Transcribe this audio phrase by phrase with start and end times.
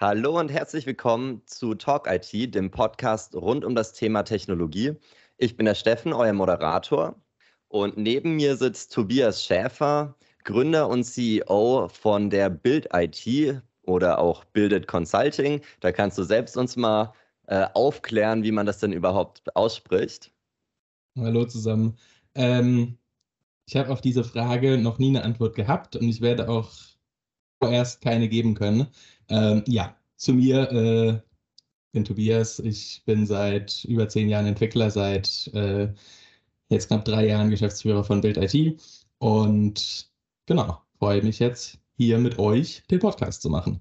[0.00, 4.94] Hallo und herzlich willkommen zu Talk IT, dem Podcast rund um das Thema Technologie.
[5.36, 7.20] Ich bin der Steffen, euer Moderator.
[7.68, 14.44] Und neben mir sitzt Tobias Schäfer, Gründer und CEO von der Bild IT oder auch
[14.44, 15.60] Builded Consulting.
[15.80, 17.12] Da kannst du selbst uns mal
[17.46, 20.32] äh, aufklären, wie man das denn überhaupt ausspricht.
[21.18, 21.96] Hallo zusammen.
[22.34, 22.96] Ähm,
[23.66, 26.70] ich habe auf diese Frage noch nie eine Antwort gehabt und ich werde auch
[27.62, 28.86] vorerst keine geben können.
[29.28, 31.20] Ähm, ja, zu mir, äh,
[31.92, 32.58] bin Tobias.
[32.60, 35.92] Ich bin seit über zehn Jahren Entwickler, seit äh,
[36.68, 38.80] jetzt knapp drei Jahren Geschäftsführer von Bild IT
[39.18, 40.10] und
[40.46, 43.80] genau, freue mich jetzt hier mit euch den Podcast zu machen.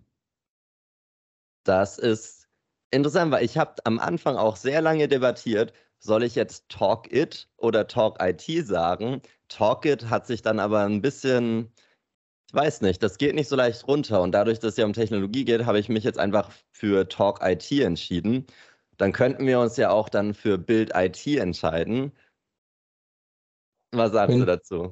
[1.64, 2.48] Das ist
[2.92, 7.50] interessant, weil ich habe am Anfang auch sehr lange debattiert, soll ich jetzt Talk It
[7.58, 9.22] oder Talk IT sagen?
[9.50, 11.72] Talk It hat sich dann aber ein bisschen
[12.50, 14.24] ich weiß nicht, das geht nicht so leicht runter.
[14.24, 17.42] Und dadurch, dass es ja um Technologie geht, habe ich mich jetzt einfach für Talk
[17.44, 18.48] IT entschieden.
[18.98, 22.12] Dann könnten wir uns ja auch dann für Bild IT entscheiden.
[23.92, 24.92] Was sagst Kön du dazu?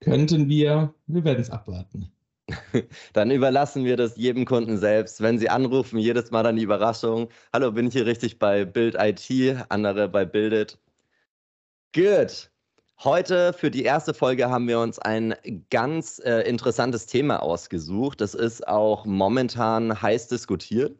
[0.00, 2.10] Könnten wir, wir werden es abwarten.
[3.12, 5.20] dann überlassen wir das jedem Kunden selbst.
[5.20, 7.28] Wenn sie anrufen, jedes Mal dann die Überraschung.
[7.52, 9.30] Hallo, bin ich hier richtig bei Bild IT,
[9.68, 10.78] andere bei Bildet.
[11.94, 12.50] Good.
[13.04, 15.34] Heute für die erste Folge haben wir uns ein
[15.70, 18.20] ganz äh, interessantes Thema ausgesucht.
[18.20, 20.98] Das ist auch momentan heiß diskutiert.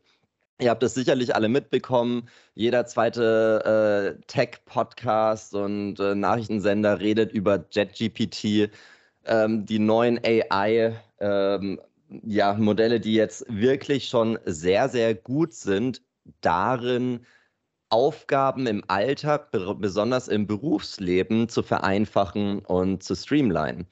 [0.60, 2.28] Ihr habt es sicherlich alle mitbekommen.
[2.55, 8.70] Jeder zweite äh, Tech-Podcast und äh, Nachrichtensender redet über JetGPT,
[9.28, 10.94] ähm, die neuen AI.
[11.20, 11.80] Ähm,
[12.22, 16.02] ja, Modelle, die jetzt wirklich schon sehr, sehr gut sind,
[16.40, 17.20] darin
[17.90, 23.86] Aufgaben im Alltag, besonders im Berufsleben, zu vereinfachen und zu streamlinen.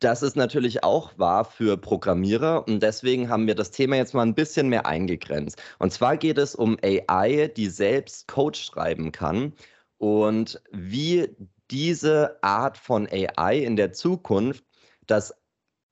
[0.00, 4.22] Das ist natürlich auch wahr für Programmierer und deswegen haben wir das Thema jetzt mal
[4.22, 5.60] ein bisschen mehr eingegrenzt.
[5.78, 9.54] Und zwar geht es um AI, die selbst Code schreiben kann
[9.98, 11.28] und wie
[11.70, 14.64] diese Art von AI in der Zukunft
[15.06, 15.34] das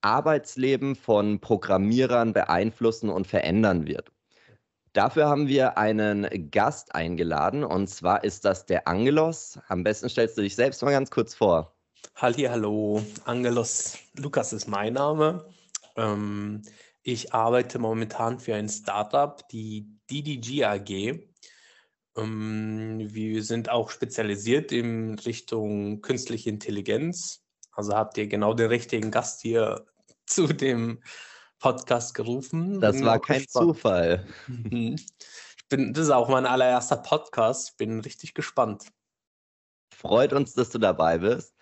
[0.02, 4.10] Arbeitsleben von Programmierern beeinflussen und verändern wird.
[4.92, 9.58] Dafür haben wir einen Gast eingeladen und zwar ist das der Angelos.
[9.68, 11.74] Am besten stellst du dich selbst mal ganz kurz vor.
[12.16, 15.46] Halli, hallo, Angelos Lukas ist mein Name.
[15.96, 16.62] Ähm,
[17.02, 21.31] ich arbeite momentan für ein Startup, die DDG AG.
[22.16, 27.42] Ähm, wir sind auch spezialisiert in Richtung künstliche Intelligenz.
[27.72, 29.86] Also habt ihr genau den richtigen Gast hier
[30.26, 31.02] zu dem
[31.58, 32.80] Podcast gerufen.
[32.80, 33.66] Das bin war kein gespannt.
[33.66, 34.26] Zufall.
[34.48, 34.96] Mhm.
[34.96, 37.78] Ich bin, das ist auch mein allererster Podcast.
[37.78, 38.84] Bin richtig gespannt.
[39.94, 41.54] Freut uns, dass du dabei bist.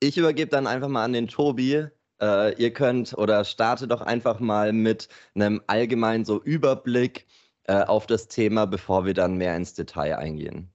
[0.00, 1.88] Ich übergebe dann einfach mal an den Tobi.
[2.20, 7.26] Äh, ihr könnt oder starte doch einfach mal mit einem allgemeinen so Überblick
[7.64, 10.70] äh, auf das Thema, bevor wir dann mehr ins Detail eingehen.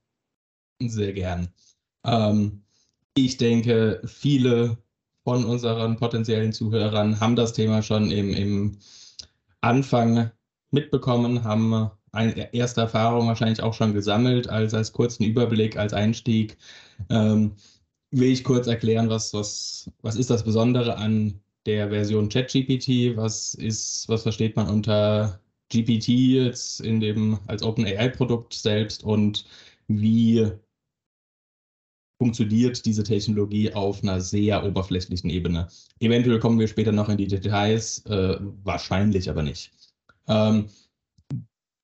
[0.81, 1.49] Sehr gern.
[2.05, 2.63] Ähm,
[3.15, 4.77] ich denke, viele
[5.23, 8.77] von unseren potenziellen Zuhörern haben das Thema schon im, im
[9.61, 10.31] Anfang
[10.71, 16.57] mitbekommen, haben eine erste Erfahrung wahrscheinlich auch schon gesammelt, als, als kurzen Überblick, als Einstieg.
[17.09, 17.53] Ähm,
[18.11, 23.15] will ich kurz erklären, was, was, was ist das Besondere an der Version ChatGPT?
[23.15, 25.39] Was ist, was versteht man unter
[25.69, 29.45] GPT jetzt in dem als OpenAI-Produkt selbst und
[29.87, 30.51] wie
[32.19, 35.67] funktioniert diese Technologie auf einer sehr oberflächlichen Ebene.
[35.99, 39.71] Eventuell kommen wir später noch in die Details, äh, wahrscheinlich aber nicht.
[40.27, 40.67] Ähm,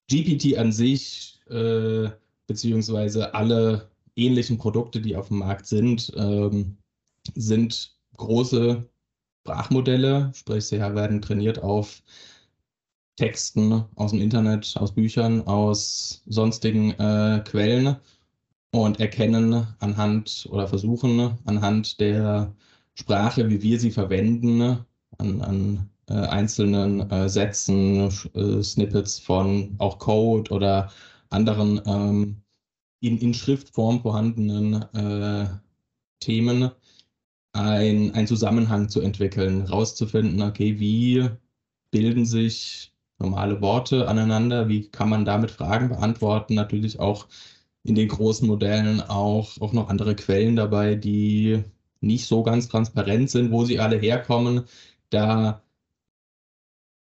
[0.09, 2.09] GPT an sich, äh,
[2.47, 6.77] beziehungsweise alle ähnlichen Produkte, die auf dem Markt sind, ähm,
[7.33, 8.87] sind große
[9.41, 12.03] Sprachmodelle, sprich sie werden trainiert auf
[13.15, 17.95] Texten aus dem Internet, aus Büchern, aus sonstigen äh, Quellen
[18.71, 22.53] und erkennen anhand oder versuchen anhand der
[22.93, 24.85] Sprache, wie wir sie verwenden,
[25.17, 30.91] an, an äh, einzelnen äh, Sätzen, äh, Snippets von auch Code oder
[31.29, 32.41] anderen ähm,
[32.99, 35.47] in, in Schriftform vorhandenen äh,
[36.19, 36.71] Themen
[37.53, 41.29] einen Zusammenhang zu entwickeln, rauszufinden, okay, wie
[41.89, 47.27] bilden sich normale Worte aneinander, wie kann man damit Fragen beantworten, natürlich auch
[47.83, 51.63] in den großen Modellen auch, auch noch andere Quellen dabei, die
[52.01, 54.65] nicht so ganz transparent sind, wo sie alle herkommen.
[55.09, 55.61] Da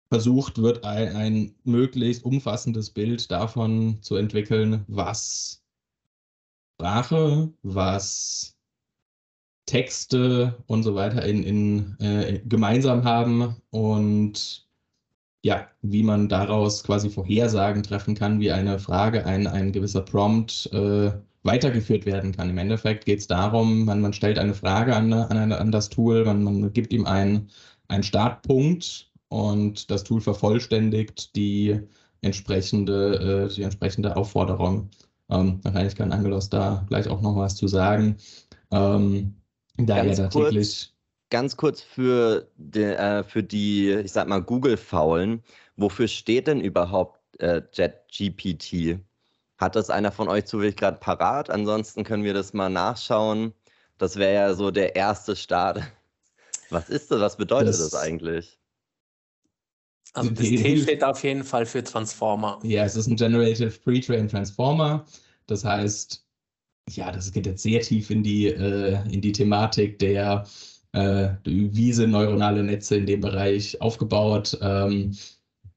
[0.10, 5.64] versucht wird, ein, ein, möglichst umfassendes Bild davon zu entwickeln, was
[6.76, 8.56] Sprache, was
[9.66, 13.56] Texte und so weiter in, in äh, gemeinsam haben.
[13.72, 14.67] Und
[15.48, 20.70] ja, wie man daraus quasi Vorhersagen treffen kann, wie eine Frage, ein, ein gewisser Prompt
[20.74, 21.12] äh,
[21.44, 22.50] weitergeführt werden kann.
[22.50, 26.26] Im Endeffekt geht es darum, man, man stellt eine Frage an, an, an das Tool,
[26.26, 27.50] man, man gibt ihm einen,
[27.88, 31.80] einen Startpunkt und das Tool vervollständigt die
[32.20, 34.90] entsprechende, äh, die entsprechende Aufforderung.
[35.30, 38.18] Ähm, wahrscheinlich kann Angelos da gleich auch noch was zu sagen.
[38.72, 39.34] Ähm,
[39.78, 40.94] da ganz, ja kurz,
[41.30, 45.44] ganz kurz für die, äh, für die, ich sag mal, Google-Faulen,
[45.76, 49.00] wofür steht denn überhaupt äh, JetGPT?
[49.58, 51.50] Hat das einer von euch zufällig gerade parat?
[51.50, 53.54] Ansonsten können wir das mal nachschauen.
[53.98, 55.82] Das wäre ja so der erste Start.
[56.70, 57.22] Was ist das?
[57.22, 58.60] Was bedeutet das, das eigentlich?
[60.14, 62.60] Also das T steht auf jeden Fall für Transformer.
[62.64, 65.06] Ja, es ist ein Generative Pre-Trained Transformer.
[65.46, 66.26] Das heißt,
[66.90, 70.46] ja, das geht jetzt sehr tief in die, äh, in die Thematik der,
[70.98, 74.58] äh, wie sind neuronale Netze in dem Bereich aufgebaut.
[74.62, 75.16] Ähm,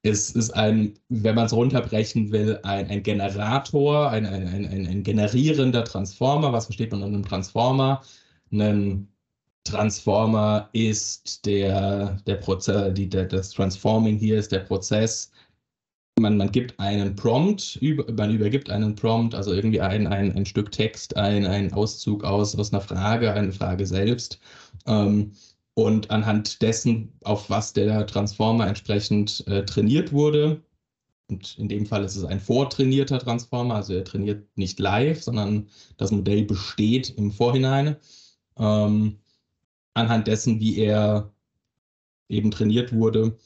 [0.03, 5.03] es ist ein, wenn man es runterbrechen will, ein, ein Generator, ein, ein, ein, ein
[5.03, 6.51] generierender Transformer.
[6.53, 8.01] Was versteht man unter einem Transformer?
[8.51, 9.07] Ein
[9.63, 15.31] Transformer ist der, der Prozess, die, der, das Transforming hier ist der Prozess.
[16.19, 20.45] Man, man gibt einen Prompt, über, man übergibt einen Prompt, also irgendwie ein, ein, ein
[20.45, 24.39] Stück Text, ein, ein Auszug aus, aus einer Frage, eine Frage selbst.
[24.85, 25.31] Ähm,
[25.73, 30.61] und anhand dessen, auf was der Transformer entsprechend äh, trainiert wurde,
[31.31, 35.69] und in dem Fall ist es ein vortrainierter Transformer, also er trainiert nicht live, sondern
[35.97, 37.95] das Modell besteht im Vorhinein.
[38.57, 39.17] Ähm,
[39.93, 41.31] anhand dessen, wie er
[42.27, 43.37] eben trainiert wurde,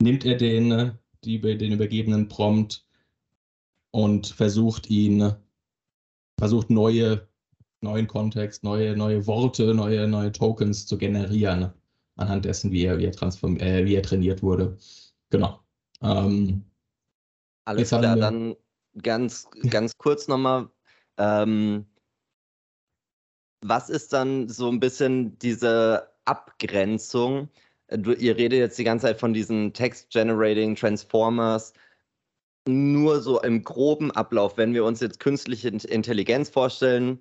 [0.00, 0.92] nimmt er den,
[1.24, 2.86] die, den übergebenen Prompt
[3.90, 5.32] und versucht ihn,
[6.38, 7.28] versucht neue
[7.80, 11.72] neuen Kontext, neue, neue Worte, neue, neue Tokens zu generieren,
[12.16, 14.76] anhand dessen, wie er, wie er, transform äh, wie er trainiert wurde.
[15.30, 15.60] Genau.
[16.02, 16.64] Ähm,
[17.64, 18.56] Alles klar, dann
[19.02, 20.68] ganz, ganz kurz nochmal.
[21.18, 21.86] Ähm,
[23.60, 27.48] was ist dann so ein bisschen diese Abgrenzung?
[27.90, 31.72] Du, ihr redet jetzt die ganze Zeit von diesen Text-Generating Transformers
[32.68, 37.18] nur so im groben Ablauf, wenn wir uns jetzt künstliche Intelligenz vorstellen,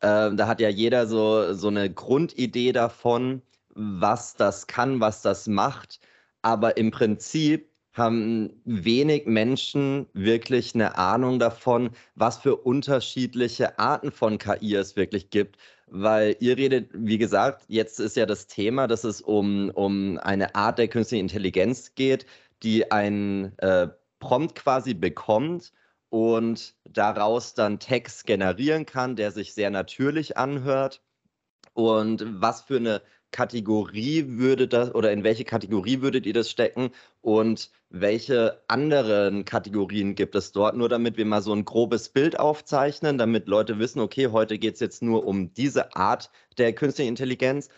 [0.00, 3.42] äh, da hat ja jeder so, so eine Grundidee davon,
[3.74, 6.00] was das kann, was das macht.
[6.42, 14.38] Aber im Prinzip haben wenig Menschen wirklich eine Ahnung davon, was für unterschiedliche Arten von
[14.38, 15.56] KI es wirklich gibt.
[15.86, 20.54] Weil ihr redet, wie gesagt, jetzt ist ja das Thema, dass es um, um eine
[20.54, 22.26] Art der künstlichen Intelligenz geht,
[22.62, 23.88] die einen äh,
[24.18, 25.72] Prompt quasi bekommt
[26.10, 31.02] und daraus dann Text generieren kann, der sich sehr natürlich anhört.
[31.74, 36.90] Und was für eine Kategorie würde das oder in welche Kategorie würdet ihr das stecken
[37.20, 40.76] und welche anderen Kategorien gibt es dort?
[40.76, 44.74] Nur damit wir mal so ein grobes Bild aufzeichnen, damit Leute wissen, okay, heute geht
[44.74, 47.68] es jetzt nur um diese Art der künstlichen Intelligenz.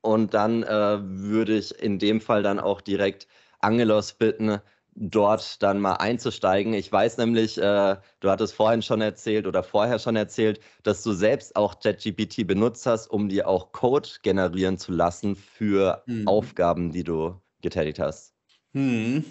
[0.00, 3.26] Und dann äh, würde ich in dem Fall dann auch direkt
[3.60, 4.60] Angelos bitten,
[4.96, 6.74] dort dann mal einzusteigen.
[6.74, 11.12] Ich weiß nämlich, äh, du hattest vorhin schon erzählt oder vorher schon erzählt, dass du
[11.12, 16.28] selbst auch ChatGPT benutzt hast, um dir auch Code generieren zu lassen für hm.
[16.28, 18.34] Aufgaben, die du getätigt hast.
[18.72, 19.24] Hm.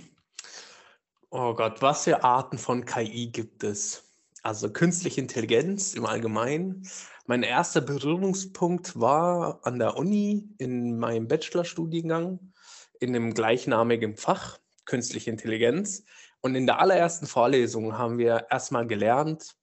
[1.30, 4.04] Oh Gott, was für Arten von KI gibt es?
[4.44, 6.88] Also künstliche Intelligenz im Allgemeinen.
[7.26, 12.52] Mein erster Berührungspunkt war an der Uni in meinem Bachelorstudiengang
[13.00, 16.04] in dem gleichnamigen Fach künstliche Intelligenz.
[16.42, 19.56] Und in der allerersten Vorlesung haben wir erstmal gelernt,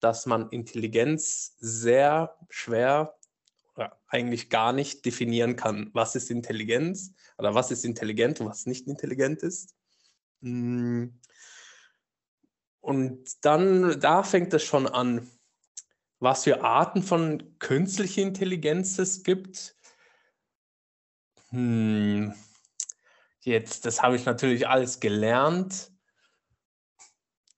[0.00, 3.16] dass man Intelligenz sehr schwer
[3.74, 5.90] oder eigentlich gar nicht definieren kann.
[5.92, 9.74] Was ist Intelligenz oder was ist intelligent und was nicht intelligent ist.
[10.42, 11.18] Hm.
[12.80, 15.28] Und dann, da fängt es schon an,
[16.18, 19.76] was für Arten von künstlicher Intelligenz es gibt.
[21.50, 22.34] Hm.
[23.46, 25.92] Jetzt, das habe ich natürlich alles gelernt.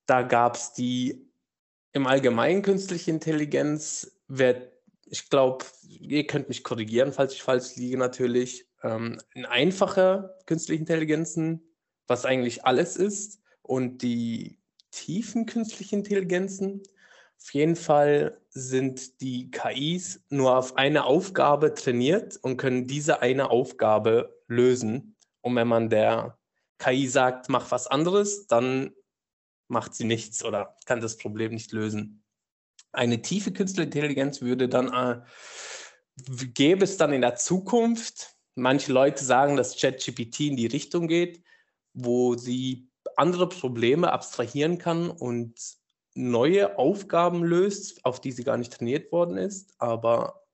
[0.04, 1.32] Da gab es die
[1.92, 4.70] im Allgemeinen künstliche Intelligenz, wird,
[5.06, 9.18] ich glaube, ihr könnt mich korrigieren, falls ich falsch liege natürlich, ähm,
[9.48, 11.62] einfache künstliche Intelligenzen,
[12.06, 16.82] was eigentlich alles ist, und die tiefen künstlichen Intelligenzen.
[17.40, 23.48] Auf jeden Fall sind die KIs nur auf eine Aufgabe trainiert und können diese eine
[23.48, 25.14] Aufgabe lösen.
[25.48, 26.38] Und wenn man der
[26.78, 28.92] KI sagt, mach was anderes, dann
[29.66, 32.22] macht sie nichts oder kann das Problem nicht lösen.
[32.92, 35.20] Eine tiefe Künstliche Intelligenz würde dann, äh,
[36.54, 41.42] gäbe es dann in der Zukunft, manche Leute sagen, dass ChatGPT in die Richtung geht,
[41.94, 45.58] wo sie andere Probleme abstrahieren kann und
[46.14, 49.74] neue Aufgaben löst, auf die sie gar nicht trainiert worden ist.
[49.78, 50.44] Aber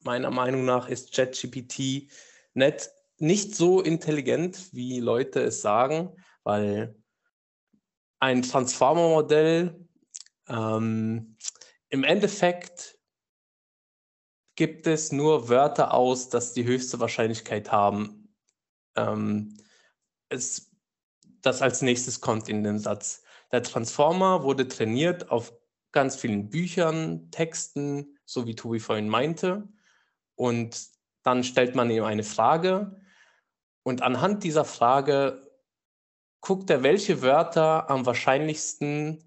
[0.00, 2.10] meiner Meinung nach ist ChatGPT
[2.54, 6.96] nicht, nicht so intelligent, wie Leute es sagen, weil
[8.20, 9.86] ein Transformer-Modell
[10.48, 11.36] ähm,
[11.88, 12.98] im Endeffekt
[14.56, 18.34] gibt es nur Wörter aus, dass die höchste Wahrscheinlichkeit haben.
[18.96, 19.56] Ähm,
[20.28, 20.70] es,
[21.42, 23.22] das als nächstes kommt in den Satz.
[23.52, 25.52] Der Transformer wurde trainiert auf
[25.92, 29.68] ganz vielen Büchern, Texten, so wie Tobi vorhin meinte.
[30.34, 30.88] Und
[31.22, 33.00] dann stellt man ihm eine Frage.
[33.88, 35.50] Und anhand dieser Frage
[36.42, 39.24] guckt er, welche Wörter am wahrscheinlichsten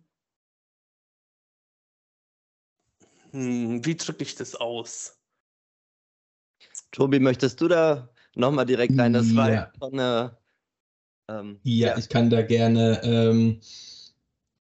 [3.32, 5.18] Hm, wie drücke ich das aus?
[6.92, 9.14] Tobi, möchtest du da nochmal direkt rein?
[9.14, 9.72] Das war Ja.
[9.80, 10.38] schon eine.
[11.28, 13.62] Ähm, Ja, ich kann da gerne ähm,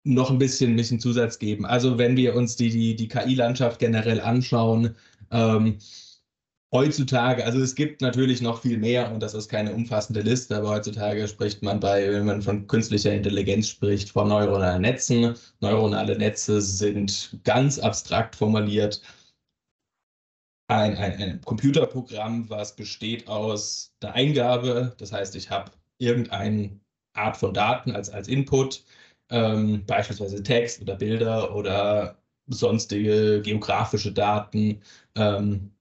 [0.05, 1.67] noch ein bisschen, bisschen Zusatz geben.
[1.67, 4.97] Also wenn wir uns die, die, die KI-Landschaft generell anschauen,
[5.31, 5.79] ähm,
[6.73, 10.71] heutzutage, also es gibt natürlich noch viel mehr und das ist keine umfassende Liste, aber
[10.71, 15.35] heutzutage spricht man bei, wenn man von künstlicher Intelligenz spricht, von neuronalen Netzen.
[15.61, 19.03] Neuronale Netze sind ganz abstrakt formuliert
[20.71, 26.79] ein, ein, ein Computerprogramm, was besteht aus der Eingabe, das heißt, ich habe irgendeine
[27.15, 28.85] Art von Daten als, als Input,
[29.31, 34.81] ähm, beispielsweise Text oder Bilder oder sonstige geografische Daten,
[35.17, 35.73] ähm,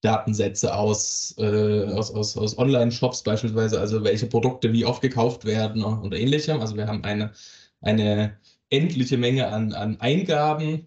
[0.00, 5.82] Datensätze aus, äh, aus, aus, aus Online-Shops beispielsweise, also welche Produkte wie oft gekauft werden
[5.82, 6.60] und ähnlichem.
[6.60, 7.32] Also wir haben eine,
[7.80, 8.38] eine
[8.70, 10.86] endliche Menge an, an Eingaben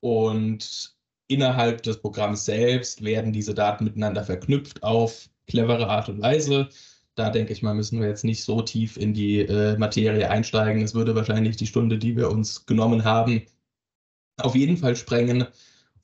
[0.00, 0.94] und
[1.28, 6.68] innerhalb des Programms selbst werden diese Daten miteinander verknüpft auf clevere Art und Weise.
[7.14, 10.82] Da denke ich mal, müssen wir jetzt nicht so tief in die äh, Materie einsteigen.
[10.82, 13.42] Es würde wahrscheinlich die Stunde, die wir uns genommen haben,
[14.38, 15.46] auf jeden Fall sprengen.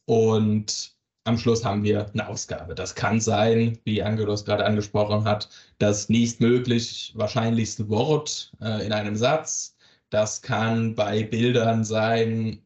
[0.04, 0.97] Und
[1.28, 2.74] am Schluss haben wir eine Ausgabe.
[2.74, 9.16] Das kann sein, wie Angelos gerade angesprochen hat, das nächstmöglich wahrscheinlichste Wort äh, in einem
[9.16, 9.76] Satz.
[10.10, 12.62] Das kann bei Bildern sein,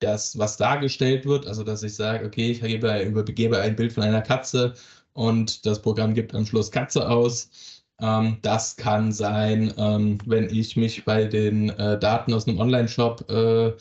[0.00, 2.90] das, was dargestellt wird, also dass ich sage, okay, ich gebe,
[3.60, 4.74] ein Bild von einer Katze
[5.12, 7.50] und das Programm gibt am Schluss Katze aus.
[8.00, 13.30] Ähm, das kann sein, ähm, wenn ich mich bei den äh, Daten aus einem Online-Shop,
[13.30, 13.72] äh,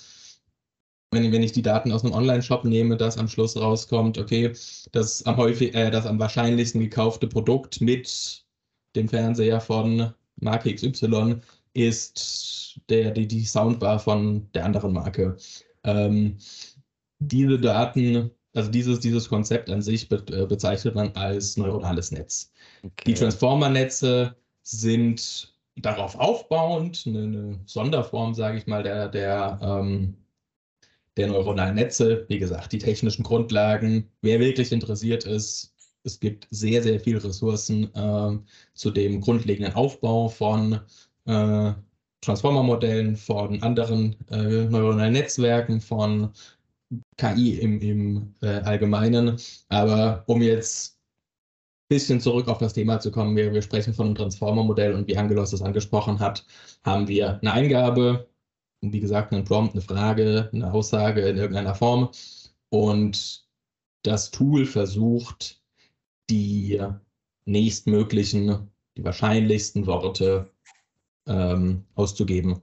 [1.15, 4.51] wenn, wenn ich die Daten aus einem Online-Shop nehme, dass am Schluss rauskommt, okay,
[4.91, 8.45] das am häufig, äh, das am wahrscheinlichsten gekaufte Produkt mit
[8.95, 11.37] dem Fernseher von Marke XY
[11.73, 15.37] ist der, die, die Soundbar von der anderen Marke.
[15.83, 16.37] Ähm,
[17.19, 22.51] diese Daten, also dieses, dieses Konzept an sich be äh, bezeichnet man als neuronales Netz.
[22.83, 23.03] okay.
[23.07, 30.15] Die Transformer-Netze sind darauf aufbauend, eine, eine Sonderform, sage ich mal, der, der, ähm,
[31.17, 32.25] der neuronalen Netze.
[32.27, 34.09] Wie gesagt, die technischen Grundlagen.
[34.21, 38.37] Wer wirklich interessiert ist, es gibt sehr, sehr viele Ressourcen äh,
[38.73, 40.79] zu dem grundlegenden Aufbau von
[41.25, 41.73] äh,
[42.21, 46.31] Transformer-Modellen, von anderen äh, neuronalen Netzwerken, von
[47.17, 49.37] KI im, im äh, Allgemeinen.
[49.69, 50.99] Aber um jetzt
[51.85, 55.07] ein bisschen zurück auf das Thema zu kommen, wir, wir sprechen von einem Transformer-Modell und
[55.07, 56.45] wie Angelos das angesprochen hat,
[56.83, 58.27] haben wir eine Eingabe,
[58.93, 62.09] wie gesagt, einen Prompt, eine Frage, eine Aussage in irgendeiner Form.
[62.69, 63.45] Und
[64.03, 65.61] das Tool versucht,
[66.29, 66.81] die
[67.45, 70.51] nächstmöglichen, die wahrscheinlichsten Worte
[71.27, 72.61] ähm, auszugeben.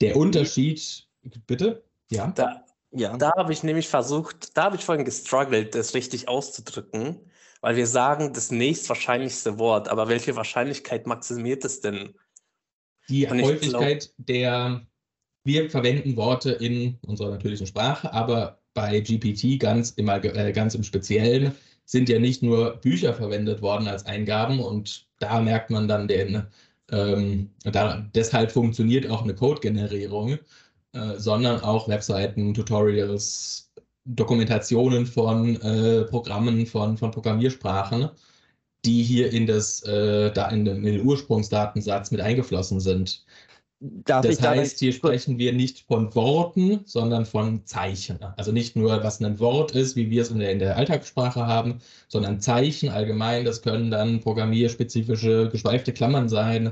[0.00, 1.06] Der Unterschied,
[1.46, 1.84] bitte?
[2.10, 2.28] Ja.
[2.32, 3.16] Da, ja.
[3.16, 7.20] da habe ich nämlich versucht, da habe ich vorhin gestruggelt, das richtig auszudrücken,
[7.60, 12.14] weil wir sagen das nächstwahrscheinlichste Wort, aber welche Wahrscheinlichkeit maximiert es denn?
[13.08, 14.86] Die Häufigkeit der,
[15.44, 20.74] wir verwenden Worte in unserer natürlichen Sprache, aber bei GPT ganz im, Allge- äh, ganz
[20.74, 21.52] im Speziellen
[21.84, 26.44] sind ja nicht nur Bücher verwendet worden als Eingaben und da merkt man dann den,
[26.90, 30.38] ähm, da, deshalb funktioniert auch eine Code-Generierung,
[30.92, 33.72] äh, sondern auch Webseiten, Tutorials,
[34.04, 38.10] Dokumentationen von äh, Programmen, von, von Programmiersprachen,
[38.84, 43.24] die hier in, das, äh, da in, den, in den Ursprungsdatensatz mit eingeflossen sind.
[43.84, 48.20] Darf das heißt, hier sprechen wir nicht von Worten, sondern von Zeichen.
[48.36, 51.48] Also nicht nur, was ein Wort ist, wie wir es in der, in der Alltagssprache
[51.48, 53.44] haben, sondern Zeichen allgemein.
[53.44, 56.70] Das können dann programmierspezifische geschweifte Klammern sein,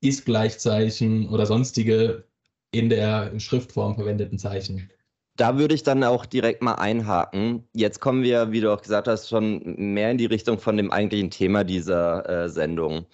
[0.00, 2.24] Ist-Gleichzeichen oder sonstige
[2.72, 4.90] in der Schriftform verwendeten Zeichen.
[5.36, 7.64] Da würde ich dann auch direkt mal einhaken.
[7.74, 10.90] Jetzt kommen wir, wie du auch gesagt hast, schon mehr in die Richtung von dem
[10.90, 13.04] eigentlichen Thema dieser äh, Sendung.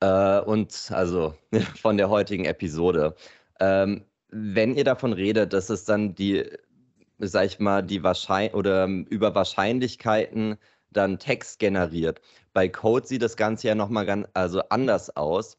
[0.00, 1.34] Äh, und also
[1.80, 3.14] von der heutigen Episode.
[3.60, 6.44] Ähm, wenn ihr davon redet, dass es dann die,
[7.18, 10.56] sag ich mal, die Wahrscheinlich oder ähm, über Wahrscheinlichkeiten
[10.90, 12.20] dann Text generiert.
[12.52, 15.58] Bei Code sieht das Ganze ja nochmal ganz also anders aus.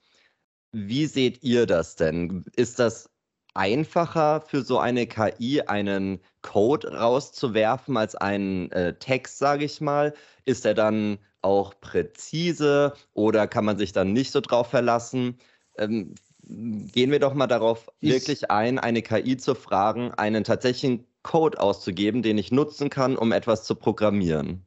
[0.74, 2.46] Wie seht ihr das denn?
[2.56, 3.10] Ist das
[3.54, 10.14] einfacher für so eine KI, einen Code rauszuwerfen als einen äh, Text, sage ich mal?
[10.46, 15.38] Ist er dann auch präzise oder kann man sich dann nicht so drauf verlassen?
[15.78, 21.06] Ähm, gehen wir doch mal darauf ich wirklich ein, eine KI zu fragen, einen tatsächlichen
[21.24, 24.66] Code auszugeben, den ich nutzen kann, um etwas zu programmieren.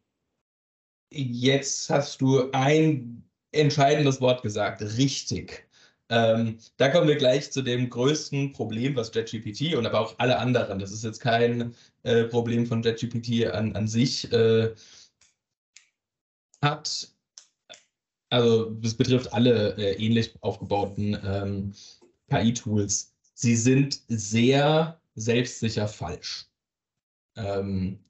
[1.13, 5.69] Jetzt hast du ein entscheidendes Wort gesagt, richtig.
[6.11, 10.39] Ähm, da kommen wir gleich zu dem größten Problem, was JetGPT und aber auch alle
[10.39, 14.75] anderen, das ist jetzt kein äh, Problem von JetGPT an, an sich, äh,
[16.65, 17.09] hat.
[18.31, 21.73] Also, das betrifft alle äh, ähnlich aufgebauten ähm,
[22.29, 23.15] KI-Tools.
[23.35, 26.49] Sie sind sehr selbstsicher falsch.
[27.37, 28.01] Ähm,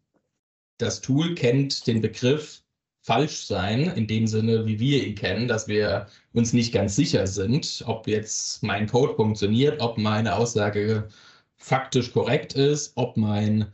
[0.79, 2.63] das Tool kennt den Begriff
[3.05, 7.27] falsch sein, in dem Sinne, wie wir ihn kennen, dass wir uns nicht ganz sicher
[7.27, 11.09] sind, ob jetzt mein Code funktioniert, ob meine Aussage
[11.57, 13.73] faktisch korrekt ist, ob mein,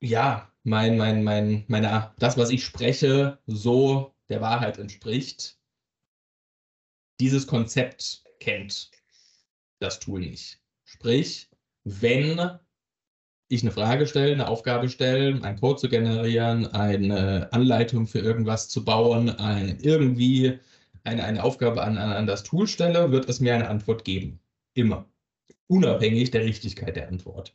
[0.00, 5.58] ja, mein, mein, mein, meine, das, was ich spreche, so der Wahrheit entspricht.
[7.20, 8.90] Dieses Konzept kennt
[9.78, 10.60] das Tool nicht.
[10.84, 11.48] Sprich,
[11.84, 12.58] wenn
[13.48, 18.68] ich eine Frage stelle, eine Aufgabe stelle, einen Code zu generieren, eine Anleitung für irgendwas
[18.68, 20.58] zu bauen, ein, irgendwie
[21.04, 24.40] eine, eine Aufgabe an, an, an das Tool stelle, wird es mir eine Antwort geben.
[24.72, 25.08] Immer.
[25.66, 27.54] Unabhängig der Richtigkeit der Antwort.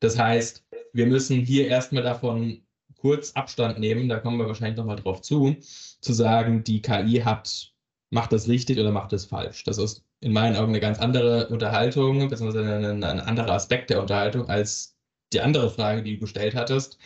[0.00, 2.62] Das heißt, wir müssen hier erstmal davon
[2.98, 5.56] kurz Abstand nehmen, da kommen wir wahrscheinlich nochmal drauf zu,
[6.00, 7.72] zu sagen, die KI hat,
[8.10, 9.64] macht das richtig oder macht das falsch.
[9.64, 14.00] Das ist in meinen Augen eine ganz andere Unterhaltung, beziehungsweise ein, ein anderer Aspekt der
[14.00, 14.96] Unterhaltung als
[15.34, 16.98] die andere Frage, die du gestellt hattest,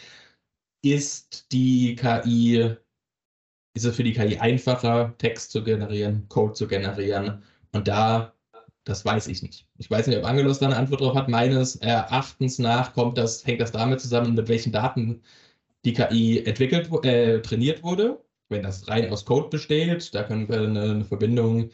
[0.82, 2.76] ist die KI,
[3.74, 7.42] ist es für die KI einfacher, Text zu generieren, Code zu generieren?
[7.72, 8.34] Und da,
[8.88, 9.66] das weiß ich nicht.
[9.76, 11.28] Ich weiß nicht, ob Angelos da eine Antwort drauf hat.
[11.28, 15.22] Meines Erachtens nach kommt das, hängt das damit zusammen, mit welchen Daten
[15.84, 18.24] die KI entwickelt, äh, trainiert wurde.
[18.48, 21.70] Wenn das rein aus Code besteht, da können wir eine, eine Verbindung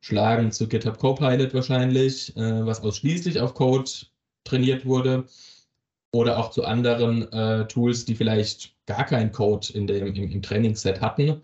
[0.00, 3.88] schlagen zu GitHub Copilot wahrscheinlich, äh, was ausschließlich auf Code
[4.42, 5.26] trainiert wurde
[6.12, 10.42] oder auch zu anderen äh, Tools, die vielleicht gar keinen Code in dem, im, im
[10.42, 11.42] Trainingsset hatten.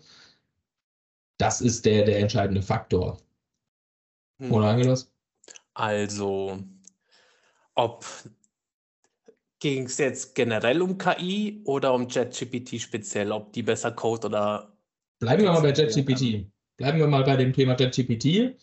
[1.37, 3.19] Das ist der, der entscheidende Faktor.
[4.39, 4.51] Hm.
[4.51, 5.12] Oder Angelos?
[5.73, 6.59] Also,
[7.75, 8.05] ob
[9.59, 14.75] ging es jetzt generell um KI oder um JetGPT speziell, ob die besser Code oder.
[15.19, 16.51] Bleiben wir mal bei JetGPT.
[16.77, 18.57] Bleiben wir mal bei dem Thema JetGPT,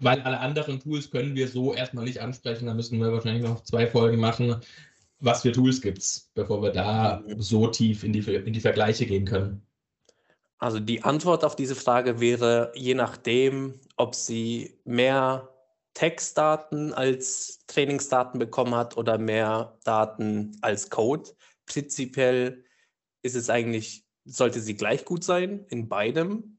[0.00, 2.66] weil alle anderen Tools können wir so erstmal nicht ansprechen.
[2.66, 4.60] Da müssen wir wahrscheinlich noch zwei Folgen machen
[5.24, 9.06] was für Tools gibt es, bevor wir da so tief in die, in die Vergleiche
[9.06, 9.66] gehen können?
[10.58, 15.48] Also die Antwort auf diese Frage wäre, je nachdem, ob sie mehr
[15.94, 21.30] Textdaten als Trainingsdaten bekommen hat oder mehr Daten als Code.
[21.66, 22.64] Prinzipiell
[23.22, 26.58] ist es eigentlich, sollte sie gleich gut sein in beidem.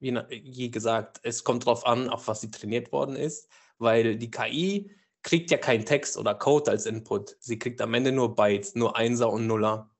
[0.00, 4.30] Wie, wie gesagt, es kommt darauf an, auf was sie trainiert worden ist, weil die
[4.30, 4.90] KI
[5.22, 7.36] kriegt ja keinen Text oder Code als Input.
[7.38, 9.90] Sie kriegt am Ende nur Bytes, nur Einser und Nuller.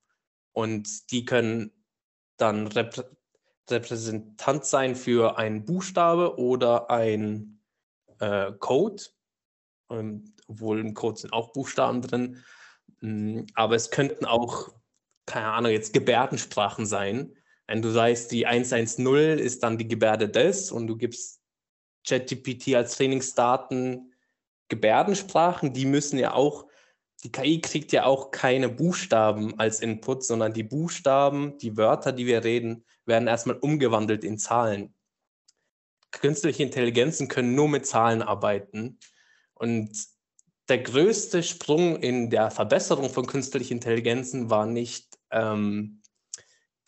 [0.52, 1.70] Und die können
[2.36, 3.04] dann Reprä
[3.70, 7.62] Repräsentant sein für einen Buchstabe oder ein
[8.22, 9.02] äh, Code.
[9.90, 12.42] Ähm, obwohl im Code sind auch Buchstaben drin.
[13.00, 14.68] Mm, aber es könnten auch,
[15.26, 17.35] keine Ahnung, jetzt Gebärdensprachen sein.
[17.66, 21.40] Wenn du sagst, die 110 ist dann die Gebärde des und du gibst
[22.06, 24.12] ChatGPT als Trainingsdaten
[24.68, 26.66] Gebärdensprachen, die müssen ja auch,
[27.22, 32.26] die KI kriegt ja auch keine Buchstaben als Input, sondern die Buchstaben, die Wörter, die
[32.26, 34.94] wir reden, werden erstmal umgewandelt in Zahlen.
[36.12, 38.98] Künstliche Intelligenzen können nur mit Zahlen arbeiten.
[39.55, 39.90] Und
[40.68, 46.03] der größte Sprung in der Verbesserung von künstlichen Intelligenzen war nicht ähm,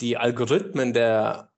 [0.00, 1.52] die Algorithmen der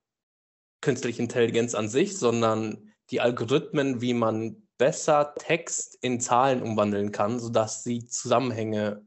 [0.81, 7.41] künstlichen Intelligenz an sich, sondern die Algorithmen, wie man besser Text in Zahlen umwandeln kann,
[7.41, 9.07] sodass die Zusammenhänge,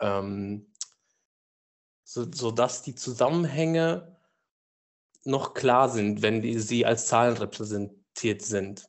[0.00, 0.72] ähm,
[2.04, 4.16] so, sodass die Zusammenhänge
[5.30, 8.88] noch klar sind, wenn die, sie als Zahlen repräsentiert sind.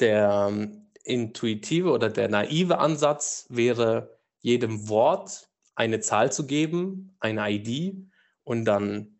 [0.00, 7.50] Der ähm, intuitive oder der naive Ansatz wäre, jedem Wort eine Zahl zu geben, eine
[7.50, 7.96] ID
[8.44, 9.18] und dann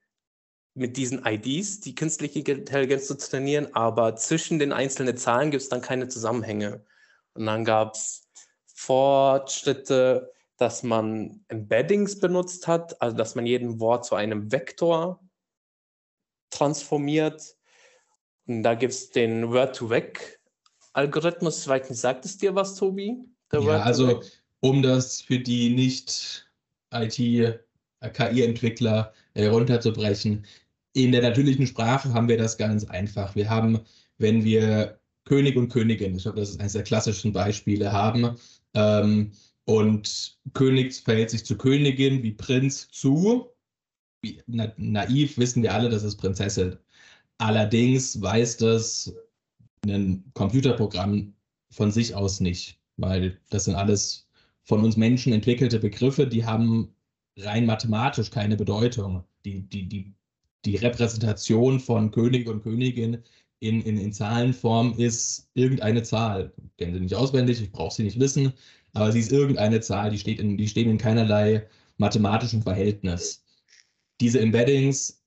[0.74, 5.68] mit diesen IDs die künstliche Intelligenz zu trainieren, aber zwischen den einzelnen Zahlen gibt es
[5.68, 6.84] dann keine Zusammenhänge.
[7.34, 8.28] Und dann gab es
[8.66, 15.20] Fortschritte, dass man Embeddings benutzt hat, also dass man jedem Wort zu einem Vektor
[16.50, 17.56] transformiert.
[18.46, 21.66] Und da gibt es den Word-to-Vec-Algorithmus.
[21.66, 23.16] Nicht, sagt es dir was, Tobi?
[23.52, 24.22] ja, also
[24.60, 26.48] um das für die nicht
[26.92, 30.44] IT-KI-Entwickler äh, runterzubrechen.
[30.94, 33.36] In der natürlichen Sprache haben wir das ganz einfach.
[33.36, 33.80] Wir haben,
[34.16, 38.36] wenn wir König und Königin, ich glaube, das ist eines der klassischen Beispiele, haben,
[38.74, 39.32] ähm,
[39.64, 43.50] und König verhält sich zu Königin wie Prinz zu,
[44.46, 46.76] na, naiv wissen wir alle, das ist Prinzessin.
[47.38, 49.14] Allerdings weiß das
[49.84, 51.34] ein Computerprogramm
[51.70, 54.26] von sich aus nicht, weil das sind alles
[54.64, 56.94] von uns Menschen entwickelte Begriffe, die haben
[57.38, 59.24] rein mathematisch keine Bedeutung.
[59.44, 60.12] Die, die, die,
[60.64, 63.22] die Repräsentation von König und Königin
[63.60, 66.52] in, in, in Zahlenform ist irgendeine Zahl.
[66.58, 68.52] Ich kenne sie nicht auswendig, ich brauche sie nicht wissen,
[68.94, 71.66] aber sie ist irgendeine Zahl, die, steht in, die stehen in keinerlei
[71.98, 73.44] mathematischem Verhältnis.
[74.20, 75.22] Diese Embeddings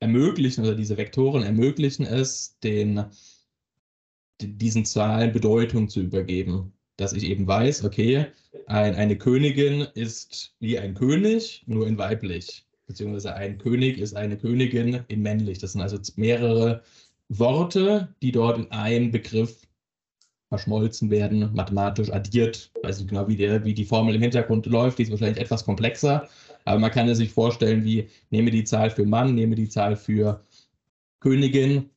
[0.00, 3.04] ermöglichen oder diese Vektoren ermöglichen es, den,
[4.40, 8.26] diesen Zahlen Bedeutung zu übergeben dass ich eben weiß, okay,
[8.66, 12.66] ein, eine Königin ist wie ein König, nur in weiblich.
[12.86, 15.58] Beziehungsweise ein König ist eine Königin in männlich.
[15.58, 16.82] Das sind also mehrere
[17.28, 19.66] Worte, die dort in einen Begriff
[20.50, 22.70] verschmolzen werden, mathematisch addiert.
[22.76, 25.40] Ich weiß nicht genau, wie, der, wie die Formel im Hintergrund läuft, die ist wahrscheinlich
[25.40, 26.28] etwas komplexer,
[26.64, 29.96] aber man kann es sich vorstellen, wie nehme die Zahl für Mann, nehme die Zahl
[29.96, 30.42] für
[31.20, 31.90] Königin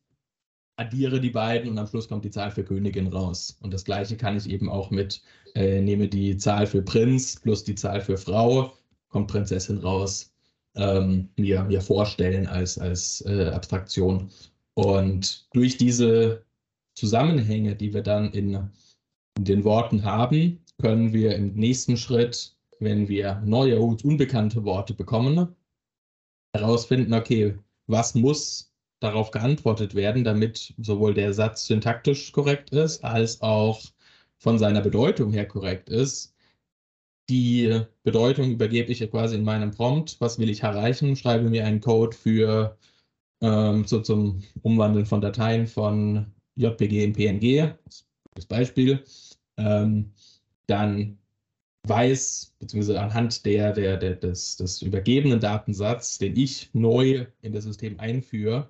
[0.76, 3.58] addiere die beiden und am Schluss kommt die Zahl für Königin raus.
[3.62, 5.22] Und das gleiche kann ich eben auch mit,
[5.56, 8.74] äh, nehme die Zahl für Prinz plus die Zahl für Frau,
[9.10, 10.32] kommt Prinzessin raus,
[10.76, 14.30] ähm, mir, mir vorstellen als, als äh, Abstraktion.
[14.74, 16.44] Und durch diese
[16.96, 18.70] Zusammenhänge, die wir dann in,
[19.38, 22.53] in den Worten haben, können wir im nächsten Schritt,
[22.84, 25.56] wenn wir neue, unbekannte Worte bekommen,
[26.56, 33.42] herausfinden, okay, was muss darauf geantwortet werden, damit sowohl der Satz syntaktisch korrekt ist, als
[33.42, 33.82] auch
[34.38, 36.34] von seiner Bedeutung her korrekt ist.
[37.30, 40.20] Die Bedeutung übergebe ich quasi in meinem Prompt.
[40.20, 41.16] Was will ich erreichen?
[41.16, 42.78] Schreibe mir einen Code für
[43.42, 47.74] ähm, so zum Umwandeln von Dateien von JPG in PNG.
[48.36, 49.04] Das Beispiel.
[49.58, 50.12] Ähm,
[50.68, 51.18] dann
[51.88, 57.66] weiß, beziehungsweise anhand der, der, der, des, des übergebenen Datensatzes, den ich neu in das
[57.66, 58.70] System einführe,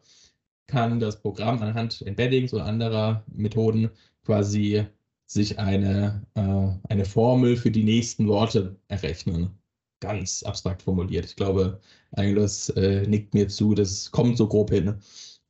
[0.67, 3.89] kann das Programm anhand Embeddings oder anderer Methoden
[4.23, 4.85] quasi
[5.25, 9.51] sich eine, äh, eine Formel für die nächsten Worte errechnen.
[9.99, 11.25] Ganz abstrakt formuliert.
[11.25, 11.79] Ich glaube,
[12.11, 14.95] Angelus äh, nickt mir zu, das kommt so grob hin.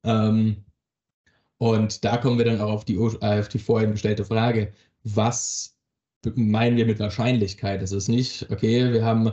[0.04, 0.64] Ähm,
[1.58, 4.74] und da kommen wir dann auch auf die, auf die vorhin gestellte Frage,
[5.04, 5.78] was
[6.36, 7.82] meinen wir mit Wahrscheinlichkeit?
[7.82, 9.32] Es ist nicht, okay, wir haben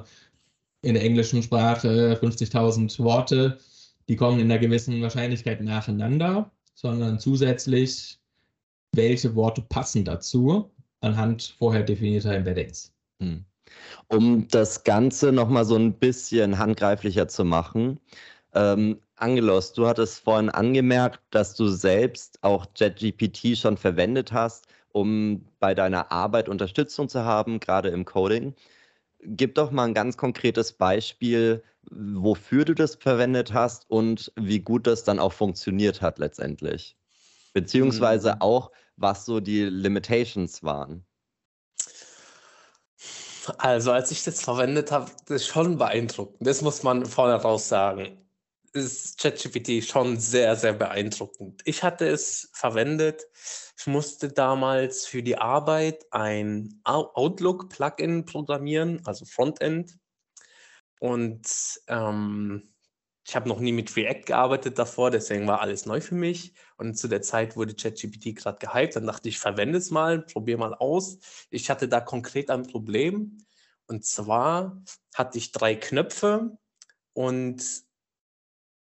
[0.83, 3.59] in der englischen Sprache 50.000 Worte,
[4.09, 8.19] die kommen in einer gewissen Wahrscheinlichkeit nacheinander, sondern zusätzlich,
[8.93, 12.93] welche Worte passen dazu anhand vorher definierter Embeddings.
[13.23, 13.45] Hm.
[14.09, 18.01] Um das Ganze nochmal so ein bisschen handgreiflicher zu machen,
[18.55, 25.47] ähm, Angelos, du hattest vorhin angemerkt, dass du selbst auch JetGPT schon verwendet hast, um
[25.59, 28.55] bei deiner Arbeit Unterstützung zu haben, gerade im Coding.
[29.23, 34.87] Gib doch mal ein ganz konkretes Beispiel, wofür du das verwendet hast und wie gut
[34.87, 36.97] das dann auch funktioniert hat letztendlich.
[37.53, 38.41] Beziehungsweise mhm.
[38.41, 41.05] auch, was so die Limitations waren.
[43.59, 46.47] Also, als ich das verwendet habe, das ist schon beeindruckend.
[46.47, 48.19] Das muss man vorne raus sagen.
[48.73, 51.61] Ist ChatGPT schon sehr, sehr beeindruckend.
[51.65, 53.27] Ich hatte es verwendet.
[53.77, 59.99] Ich musste damals für die Arbeit ein Outlook-Plugin programmieren, also Frontend.
[61.01, 61.43] Und
[61.89, 62.71] ähm,
[63.27, 66.55] ich habe noch nie mit React gearbeitet davor, deswegen war alles neu für mich.
[66.77, 68.97] Und zu der Zeit wurde ChatGPT gerade gehypt.
[68.97, 71.19] Dann dachte ich, verwende es mal, probiere mal aus.
[71.51, 73.39] Ich hatte da konkret ein Problem.
[73.87, 74.83] Und zwar
[75.15, 76.59] hatte ich drei Knöpfe
[77.13, 77.85] und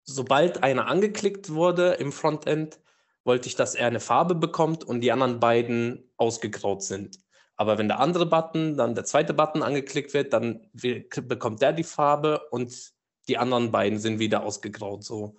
[0.07, 2.79] sobald einer angeklickt wurde im Frontend,
[3.23, 7.19] wollte ich, dass er eine Farbe bekommt und die anderen beiden ausgegraut sind.
[7.57, 11.83] Aber wenn der andere Button, dann der zweite Button angeklickt wird, dann bekommt der die
[11.83, 12.93] Farbe und
[13.27, 15.03] die anderen beiden sind wieder ausgegraut.
[15.03, 15.35] So.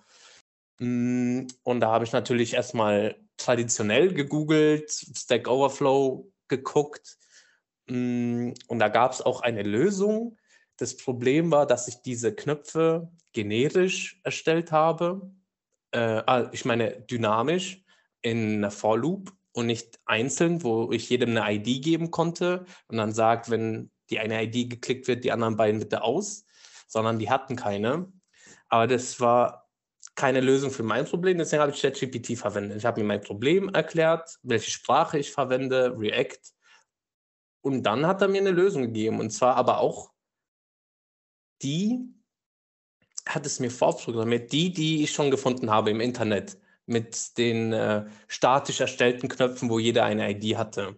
[0.79, 7.17] Mm, und da habe ich natürlich erstmal traditionell gegoogelt, Stack Overflow geguckt.
[7.87, 10.37] Mm, und da gab es auch eine Lösung.
[10.79, 15.29] Das Problem war, dass ich diese Knöpfe generisch erstellt habe.
[15.91, 17.83] Äh, ah, ich meine dynamisch
[18.21, 22.97] in einer For Loop und nicht einzeln, wo ich jedem eine ID geben konnte und
[22.97, 26.45] dann sagt, wenn die eine ID geklickt wird, die anderen beiden bitte aus,
[26.87, 28.11] sondern die hatten keine.
[28.69, 29.69] Aber das war
[30.15, 32.77] keine Lösung für mein Problem, deswegen habe ich ChatGPT verwendet.
[32.77, 36.39] Ich habe mir mein Problem erklärt, welche Sprache ich verwende, React.
[37.61, 39.19] Und dann hat er mir eine Lösung gegeben.
[39.19, 40.11] Und zwar aber auch
[41.63, 41.99] die,
[43.25, 48.05] hat es mir vorprogrammiert, die, die ich schon gefunden habe im Internet, mit den äh,
[48.27, 50.97] statisch erstellten Knöpfen, wo jeder eine ID hatte.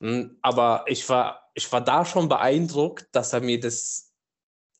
[0.00, 4.10] Hm, aber ich war, ich war da schon beeindruckt, dass er mir das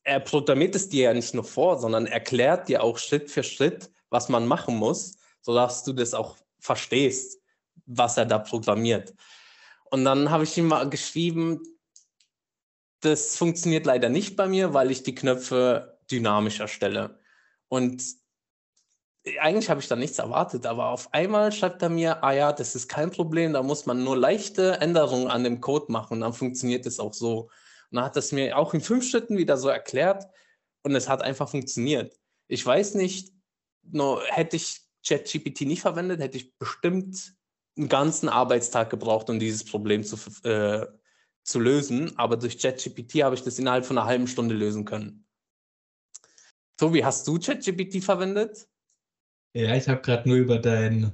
[0.03, 3.91] er programmiert es dir ja nicht nur vor, sondern erklärt dir auch Schritt für Schritt,
[4.09, 7.39] was man machen muss, sodass du das auch verstehst,
[7.85, 9.13] was er da programmiert.
[9.89, 11.61] Und dann habe ich ihm mal geschrieben,
[13.01, 17.19] das funktioniert leider nicht bei mir, weil ich die Knöpfe dynamisch erstelle.
[17.67, 18.03] Und
[19.39, 22.75] eigentlich habe ich da nichts erwartet, aber auf einmal schreibt er mir, ah ja, das
[22.75, 26.33] ist kein Problem, da muss man nur leichte Änderungen an dem Code machen und dann
[26.33, 27.41] funktioniert es auch so.
[27.91, 30.25] Und dann hat das mir auch in fünf Schritten wieder so erklärt
[30.83, 32.17] und es hat einfach funktioniert.
[32.47, 33.31] Ich weiß nicht,
[33.83, 37.33] nur hätte ich ChatGPT nicht verwendet, hätte ich bestimmt
[37.77, 40.85] einen ganzen Arbeitstag gebraucht, um dieses Problem zu, äh,
[41.43, 42.17] zu lösen.
[42.17, 45.25] Aber durch ChatGPT habe ich das innerhalb von einer halben Stunde lösen können.
[46.77, 48.67] Tobi, hast du ChatGPT verwendet?
[49.53, 51.11] Ja, ich habe gerade nur über dein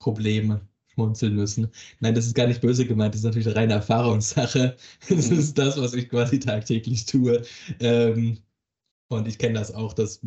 [0.00, 1.70] Problem schmunzeln müssen.
[2.00, 4.76] Nein, das ist gar nicht böse gemeint, das ist natürlich eine reine Erfahrungssache.
[5.08, 5.38] Das mhm.
[5.38, 7.42] ist das, was ich quasi tagtäglich tue.
[7.80, 8.38] Ähm,
[9.08, 10.20] und ich kenne das auch, dass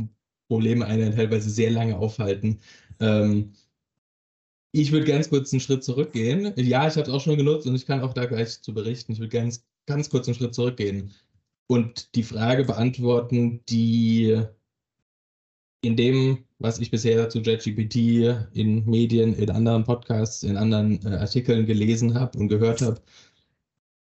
[0.48, 2.60] Probleme einen teilweise sehr lange aufhalten.
[3.00, 3.54] Ähm,
[4.72, 6.54] ich würde ganz kurz einen Schritt zurückgehen.
[6.56, 9.14] Ja, ich habe es auch schon genutzt und ich kann auch da gleich zu berichten.
[9.14, 11.12] Ich würde ganz, ganz kurz einen Schritt zurückgehen
[11.70, 14.42] und die Frage beantworten, die
[15.82, 17.96] in dem, was ich bisher zu JetGPT
[18.54, 23.02] in Medien, in anderen Podcasts, in anderen äh, Artikeln gelesen habe und gehört habe,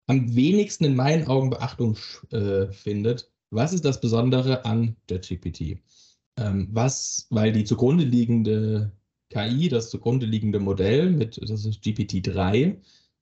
[0.06, 1.98] am wenigsten in meinen Augen Beachtung
[2.32, 3.30] äh, findet.
[3.50, 5.80] Was ist das Besondere an JetGPT?
[6.38, 8.92] Ähm, was, weil die zugrunde liegende
[9.30, 12.78] KI, das zugrunde liegende Modell mit, das ist GPT-3,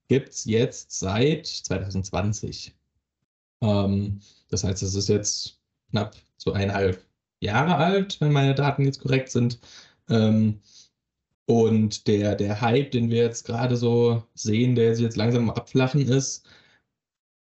[0.07, 2.75] gibt es jetzt seit 2020.
[3.61, 7.03] Ähm, das heißt, es ist jetzt knapp so eineinhalb
[7.39, 9.59] Jahre alt, wenn meine Daten jetzt korrekt sind.
[10.09, 10.61] Ähm,
[11.47, 16.47] und der, der Hype, den wir jetzt gerade so sehen, der jetzt langsam abflachen ist,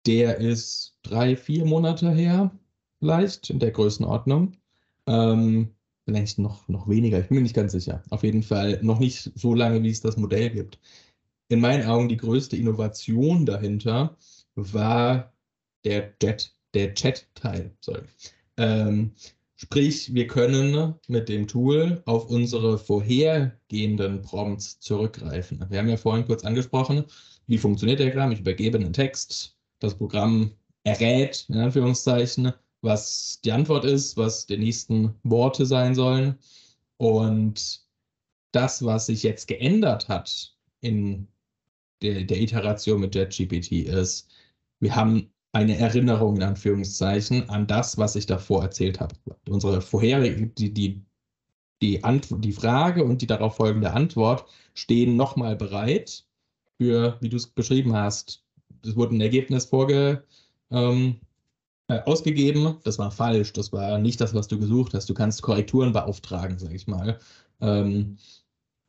[0.05, 2.51] der ist drei, vier Monate her,
[2.99, 4.57] vielleicht in der Größenordnung.
[5.07, 5.73] Ähm,
[6.05, 8.03] vielleicht noch, noch weniger, ich bin mir nicht ganz sicher.
[8.09, 10.79] Auf jeden Fall noch nicht so lange, wie es das Modell gibt.
[11.49, 14.17] In meinen Augen die größte Innovation dahinter
[14.55, 15.33] war
[15.85, 17.71] der Jet, der Chat-Teil.
[18.57, 19.13] Ähm,
[19.63, 25.65] Sprich, wir können mit dem Tool auf unsere vorhergehenden Prompts zurückgreifen.
[25.69, 27.05] Wir haben ja vorhin kurz angesprochen,
[27.47, 28.33] wie funktioniert der Programm?
[28.33, 30.51] Ich übergebe einen Text, das Programm
[30.83, 32.51] errät, in Anführungszeichen,
[32.83, 36.37] was die Antwort ist, was die nächsten Worte sein sollen.
[36.97, 37.81] Und
[38.51, 41.27] das, was sich jetzt geändert hat in
[42.01, 44.29] der, der Iteration mit JetGPT ist,
[44.79, 49.15] wir haben eine Erinnerung in Anführungszeichen an das, was ich davor erzählt habe.
[49.47, 51.05] Unsere vorherige, die, die,
[51.81, 56.25] die, die Frage und die darauf folgende Antwort stehen nochmal bereit
[56.77, 58.43] für, wie du es beschrieben hast.
[58.83, 60.25] Es wurde ein Ergebnis vorge,
[60.71, 61.21] ähm,
[61.97, 62.77] äh, ausgegeben.
[62.83, 63.53] Das war falsch.
[63.53, 65.09] Das war nicht das, was du gesucht hast.
[65.09, 67.19] Du kannst Korrekturen beauftragen, sage ich mal.
[67.61, 68.17] Ähm,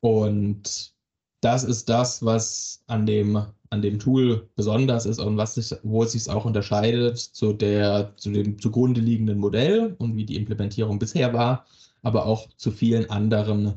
[0.00, 0.92] und
[1.40, 6.04] das ist das, was an dem an dem Tool besonders ist und was sich, wo
[6.04, 10.98] es sich auch unterscheidet zu, der, zu dem zugrunde liegenden Modell und wie die Implementierung
[10.98, 11.66] bisher war,
[12.02, 13.74] aber auch zu vielen anderen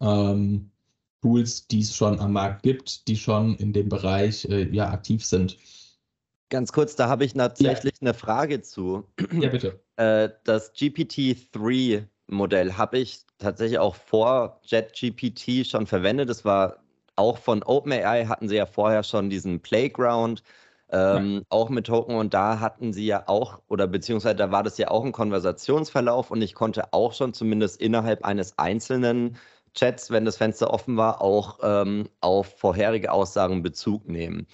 [0.00, 0.70] ähm,
[1.20, 5.24] Tools, die es schon am Markt gibt, die schon in dem Bereich äh, ja, aktiv
[5.24, 5.58] sind.
[6.52, 8.00] Ganz kurz, da habe ich tatsächlich ja.
[8.02, 9.04] eine Frage zu.
[9.32, 9.80] Ja, bitte.
[9.96, 16.28] Äh, das GPT-3-Modell habe ich tatsächlich auch vor JetGPT schon verwendet.
[16.28, 16.82] Das war
[17.16, 20.42] auch von OpenAI hatten sie ja vorher schon diesen Playground,
[20.90, 21.40] ähm, ja.
[21.48, 24.90] auch mit Token und da hatten sie ja auch, oder beziehungsweise da war das ja
[24.90, 29.38] auch ein Konversationsverlauf und ich konnte auch schon zumindest innerhalb eines einzelnen
[29.74, 34.46] Chats, wenn das Fenster offen war, auch ähm, auf vorherige Aussagen Bezug nehmen.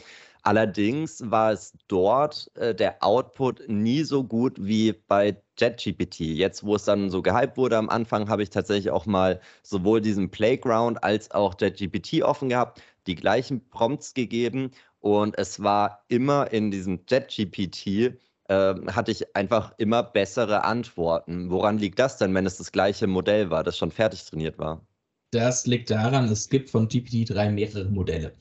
[0.43, 6.21] Allerdings war es dort äh, der Output nie so gut wie bei JetGPT.
[6.21, 10.01] Jetzt, wo es dann so gehypt wurde am Anfang, habe ich tatsächlich auch mal sowohl
[10.01, 14.71] diesen Playground als auch JetGPT offen gehabt, die gleichen Prompts gegeben
[15.01, 21.51] und es war immer in diesem JetGPT äh, hatte ich einfach immer bessere Antworten.
[21.51, 24.85] Woran liegt das denn, wenn es das gleiche Modell war, das schon fertig trainiert war?
[25.31, 28.33] Das liegt daran, es gibt von GPT-3 mehrere Modelle.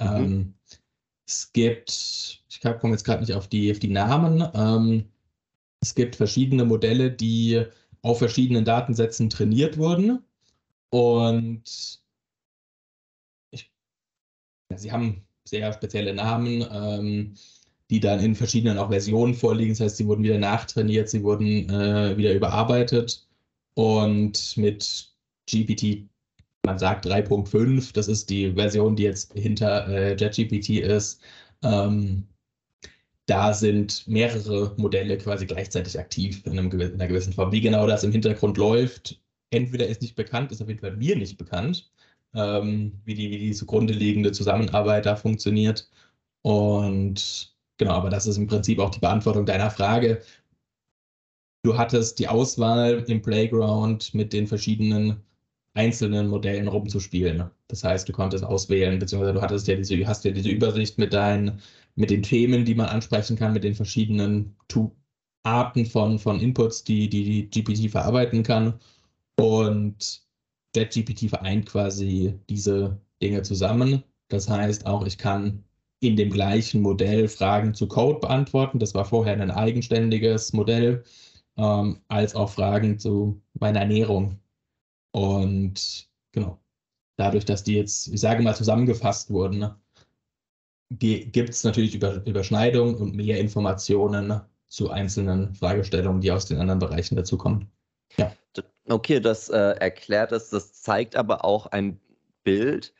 [0.00, 0.06] Mhm.
[0.16, 0.54] Ähm,
[1.26, 1.90] es gibt,
[2.48, 5.08] ich komme jetzt gerade nicht auf die, auf die Namen, ähm,
[5.80, 7.64] es gibt verschiedene Modelle, die
[8.02, 10.24] auf verschiedenen Datensätzen trainiert wurden.
[10.90, 12.02] Und
[13.50, 13.70] ich,
[14.70, 16.66] ja, sie haben sehr spezielle Namen.
[16.70, 17.34] Ähm,
[17.90, 19.72] die dann in verschiedenen auch Versionen vorliegen.
[19.72, 23.26] Das heißt, sie wurden wieder nachtrainiert, sie wurden äh, wieder überarbeitet.
[23.74, 25.12] Und mit
[25.50, 26.08] GPT,
[26.64, 31.20] man sagt 3.5, das ist die Version, die jetzt hinter äh, JetGPT ist,
[31.62, 32.26] ähm,
[33.26, 37.52] da sind mehrere Modelle quasi gleichzeitig aktiv in, einem, in, einer gewissen Form.
[37.52, 41.16] Wie genau das im Hintergrund läuft, entweder ist nicht bekannt, ist auf jeden Fall mir
[41.16, 41.90] nicht bekannt,
[42.34, 45.88] ähm, wie, die, wie die zugrunde liegende Zusammenarbeit da funktioniert.
[46.42, 50.22] Und Genau, aber das ist im Prinzip auch die Beantwortung deiner Frage.
[51.62, 55.22] Du hattest die Auswahl im Playground mit den verschiedenen
[55.74, 57.50] einzelnen Modellen rumzuspielen.
[57.68, 61.12] Das heißt, du konntest auswählen, beziehungsweise du hattest ja diese, hast ja diese Übersicht mit
[61.12, 61.60] deinen,
[61.96, 64.56] mit den Themen, die man ansprechen kann, mit den verschiedenen
[65.42, 68.80] Arten von, von Inputs, die, die die GPT verarbeiten kann.
[69.36, 70.22] Und
[70.76, 74.02] JetGPT vereint quasi diese Dinge zusammen.
[74.28, 75.64] Das heißt auch, ich kann
[76.00, 78.78] in dem gleichen Modell Fragen zu Code beantworten.
[78.78, 81.04] Das war vorher ein eigenständiges Modell,
[81.56, 84.38] ähm, als auch Fragen zu meiner Ernährung.
[85.14, 86.58] Und genau,
[87.16, 89.78] dadurch, dass die jetzt, ich sage mal, zusammengefasst wurden, ne,
[90.90, 96.80] gibt es natürlich Über Überschneidungen und mehr Informationen zu einzelnen Fragestellungen, die aus den anderen
[96.80, 97.70] Bereichen dazukommen.
[98.16, 98.34] Ja.
[98.88, 100.50] Okay, das äh, erklärt es.
[100.50, 102.00] Das zeigt aber auch ein
[102.42, 102.92] Bild,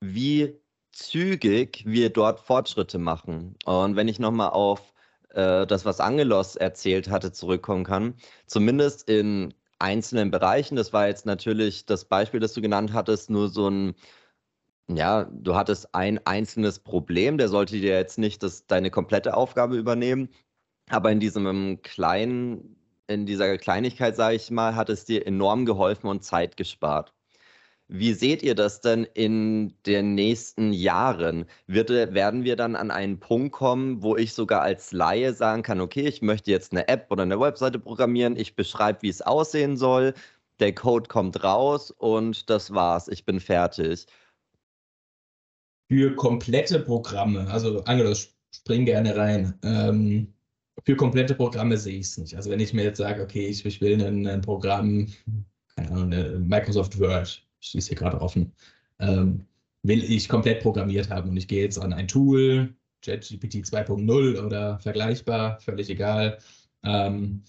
[0.00, 0.58] wie
[0.92, 3.56] zügig wir dort Fortschritte machen.
[3.66, 4.94] Und wenn ich nochmal auf
[5.34, 8.14] äh, das, was Angelos erzählt hatte, zurückkommen kann,
[8.46, 13.48] zumindest in einzelnen Bereichen, das war jetzt natürlich das Beispiel, das du genannt hattest, nur
[13.48, 13.94] so ein,
[14.88, 19.76] ja, du hattest ein einzelnes Problem, der sollte dir jetzt nicht das, deine komplette Aufgabe
[19.76, 20.30] übernehmen,
[20.90, 22.76] aber in diesem kleinen,
[23.08, 27.14] in dieser Kleinigkeit, sage ich mal, hat es dir enorm geholfen und Zeit gespart.
[27.90, 31.46] Wie seht ihr das denn in den nächsten Jahren?
[31.66, 35.80] Wird, werden wir dann an einen Punkt kommen, wo ich sogar als Laie sagen kann,
[35.80, 39.78] okay, ich möchte jetzt eine App oder eine Webseite programmieren, ich beschreibe, wie es aussehen
[39.78, 40.12] soll,
[40.60, 44.06] der Code kommt raus und das war's, ich bin fertig.
[45.90, 49.58] Für komplette Programme, also Angelos, spring gerne rein.
[49.62, 50.34] Ähm,
[50.84, 52.36] für komplette Programme sehe ich es nicht.
[52.36, 55.06] Also wenn ich mir jetzt sage, okay, ich, ich will ein, ein Programm,
[55.74, 58.52] keine Ahnung, Microsoft Word, ich schließe hier gerade offen,
[59.00, 59.46] ähm,
[59.82, 64.78] will ich komplett programmiert haben und ich gehe jetzt an ein Tool, ChatGPT 2.0 oder
[64.80, 66.38] vergleichbar, völlig egal,
[66.84, 67.42] ähm,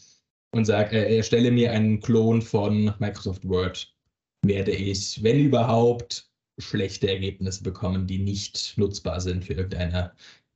[0.52, 3.94] und sage, äh, erstelle mir einen Klon von Microsoft Word,
[4.42, 10.12] werde ich, wenn überhaupt, schlechte Ergebnisse bekommen, die nicht nutzbar sind für irgendeine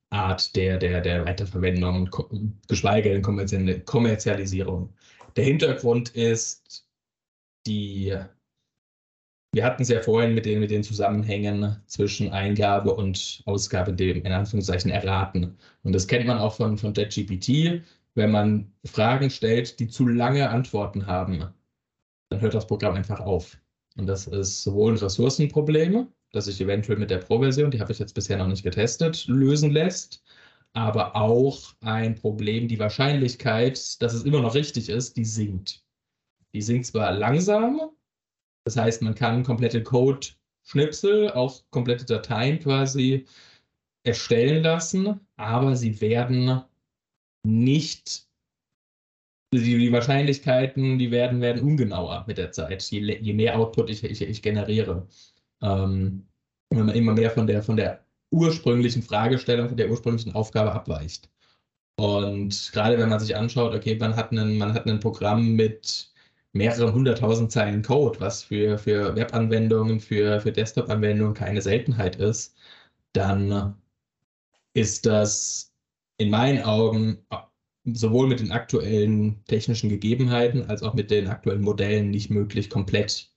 [0.09, 2.09] Art der, der, der Weiterverwendung,
[2.67, 4.93] geschweige denn Kommerzialisierung.
[5.35, 6.85] Der Hintergrund ist
[7.65, 8.15] die
[9.53, 14.23] wir hatten es ja vorhin mit den, mit den Zusammenhängen zwischen Eingabe und Ausgabe, dem
[14.23, 15.55] in Anführungszeichen erraten.
[15.83, 17.83] Und das kennt man auch von, von JetGPT.
[18.15, 21.45] Wenn man Fragen stellt, die zu lange Antworten haben,
[22.29, 23.55] dann hört das Programm einfach auf.
[23.95, 27.99] Und das ist sowohl ein Ressourcenproblem, das sich eventuell mit der Pro-Version, die habe ich
[27.99, 30.23] jetzt bisher noch nicht getestet, lösen lässt,
[30.73, 35.83] aber auch ein Problem, die Wahrscheinlichkeit, dass es immer noch richtig ist, die sinkt.
[36.53, 37.91] Die sinkt zwar langsam,
[38.65, 43.25] das heißt, man kann komplette Code-Schnipsel, auch komplette Dateien quasi
[44.03, 46.61] erstellen lassen, aber sie werden
[47.45, 48.27] nicht,
[49.53, 54.21] die, Wahrscheinlichkeiten, die werden, werden ungenauer mit der Zeit, je, je mehr Output ich, ich,
[54.21, 55.07] ich generiere.
[55.61, 56.27] Ähm,
[56.69, 61.29] wenn man immer mehr von der, von der ursprünglichen Fragestellung, von der ursprünglichen Aufgabe abweicht.
[61.97, 66.12] Und gerade wenn man sich anschaut, okay, man hat ein Programm mit
[66.53, 72.55] mehrere hunderttausend Zeilen Code, was für, für Webanwendungen, für, für Desktop-Anwendungen keine Seltenheit ist,
[73.13, 73.75] dann
[74.73, 75.73] ist das
[76.17, 77.25] in meinen Augen
[77.85, 83.29] sowohl mit den aktuellen technischen Gegebenheiten als auch mit den aktuellen Modellen nicht möglich, komplett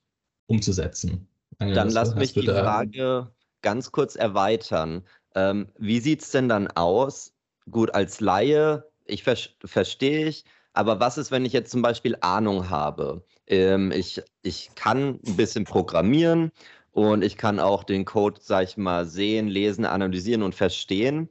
[0.47, 1.27] umzusetzen.
[1.59, 5.03] Dann lass mich die Frage ganz kurz erweitern.
[5.35, 7.33] Ähm, wie sieht es denn dann aus?
[7.71, 10.45] Gut, als Laie, ich ver verstehe ich,
[10.77, 13.25] aber was ist, wenn ich jetzt zum Beispiel Ahnung habe?
[13.47, 16.53] Ähm, ich, ich kann ein bisschen programmieren
[16.93, 21.31] und ich kann auch den Code, sag ich mal, sehen, lesen, analysieren und verstehen.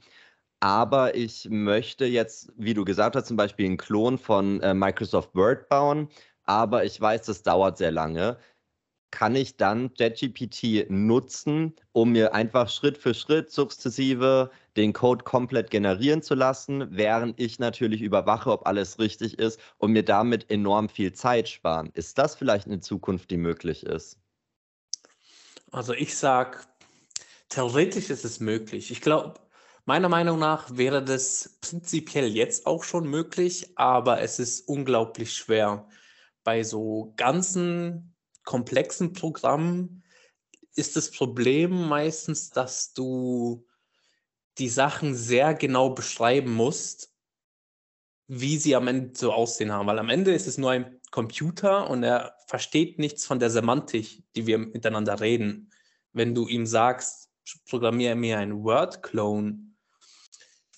[0.60, 5.36] Aber ich möchte jetzt, wie du gesagt hast, zum Beispiel einen Klon von äh, Microsoft
[5.36, 6.10] Word bauen.
[6.46, 8.38] Aber ich weiß, das dauert sehr lange
[9.16, 15.70] kann ich dann JetGPT nutzen, um mir einfach Schritt für Schritt sukzessive den Code komplett
[15.70, 20.90] generieren zu lassen, während ich natürlich überwache, ob alles richtig ist und mir damit enorm
[20.90, 21.92] viel Zeit sparen.
[21.94, 24.20] Ist das vielleicht eine Zukunft, die möglich ist?
[25.72, 26.58] Also ich sage,
[27.48, 28.92] theoretisch ist es möglich.
[28.92, 29.36] Ich glaube,
[29.86, 35.88] meiner Meinung nach wäre das prinzipiell jetzt auch schon möglich, aber es ist unglaublich schwer.
[36.44, 38.12] Bei so ganzen
[38.46, 40.04] komplexen Programmen
[40.76, 43.66] ist das Problem meistens, dass du
[44.58, 47.14] die Sachen sehr genau beschreiben musst,
[48.28, 49.88] wie sie am Ende so aussehen haben.
[49.88, 54.24] Weil am Ende ist es nur ein Computer und er versteht nichts von der Semantik,
[54.36, 55.72] die wir miteinander reden.
[56.14, 57.30] Wenn du ihm sagst,
[57.70, 59.60] programmiere mir einen Word-Clone,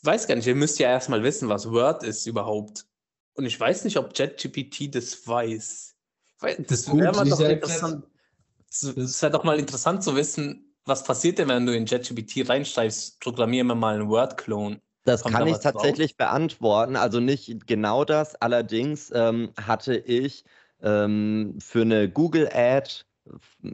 [0.01, 2.85] weiß gar nicht, ihr müsst ja erstmal wissen, was Word ist überhaupt.
[3.33, 5.96] Und ich weiß nicht, ob JetGPT das weiß.
[6.41, 8.05] Das wäre mal doch interessant.
[8.69, 13.19] Es wäre doch mal interessant zu wissen, was passiert denn, wenn du in JetGPT reinschreibst,
[13.19, 14.79] programmiere mir mal einen Word-Clone.
[15.03, 16.29] Das Kommt kann da ich tatsächlich drauf?
[16.29, 16.95] beantworten.
[16.95, 18.35] Also nicht genau das.
[18.35, 20.43] Allerdings ähm, hatte ich
[20.81, 22.89] ähm, für eine Google Ad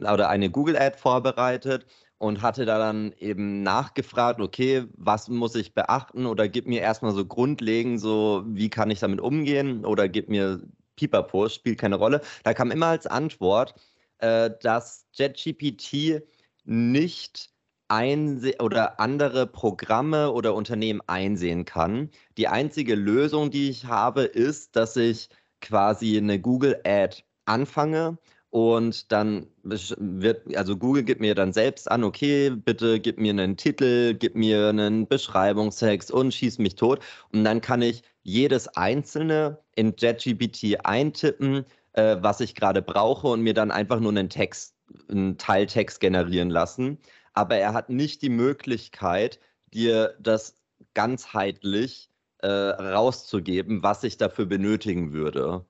[0.00, 1.86] oder eine Google Ad vorbereitet
[2.18, 7.12] und hatte da dann eben nachgefragt, okay, was muss ich beachten oder gib mir erstmal
[7.12, 10.62] so grundlegend so, wie kann ich damit umgehen oder gib mir
[10.96, 12.20] Pipapo, spielt keine Rolle.
[12.42, 13.74] Da kam immer als Antwort,
[14.18, 16.22] äh, dass JetGPT
[16.64, 17.50] nicht
[17.88, 22.10] einse oder andere Programme oder Unternehmen einsehen kann.
[22.38, 25.28] Die einzige Lösung, die ich habe, ist, dass ich
[25.60, 28.18] quasi eine Google Ad anfange
[28.54, 33.56] und dann wird, also Google gibt mir dann selbst an, okay, bitte gib mir einen
[33.56, 37.00] Titel, gib mir einen Beschreibungstext und schieß mich tot.
[37.32, 43.40] Und dann kann ich jedes einzelne in JetGPT eintippen, äh, was ich gerade brauche und
[43.40, 44.76] mir dann einfach nur einen Text,
[45.08, 46.98] einen Teiltext generieren lassen.
[47.32, 49.40] Aber er hat nicht die Möglichkeit,
[49.72, 50.54] dir das
[50.94, 55.66] ganzheitlich äh, rauszugeben, ich dafür benötigen würde.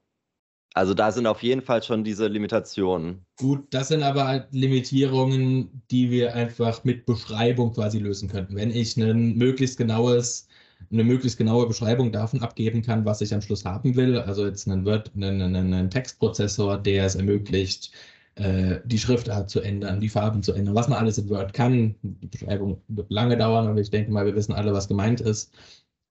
[0.74, 3.24] Also da sind auf jeden Fall schon diese Limitationen.
[3.38, 8.56] Gut, das sind aber halt Limitierungen, die wir einfach mit Beschreibung quasi lösen könnten.
[8.56, 10.48] Wenn ich ein möglichst genaues,
[10.90, 14.68] eine möglichst genaue Beschreibung davon abgeben kann, was ich am Schluss haben will, also jetzt
[14.68, 17.92] einen, Word, einen, einen, einen Textprozessor, der es ermöglicht,
[18.34, 21.94] äh, die Schriftart zu ändern, die Farben zu ändern, was man alles in Word kann.
[22.02, 25.52] Die Beschreibung wird lange dauern, aber ich denke mal, wir wissen alle, was gemeint ist.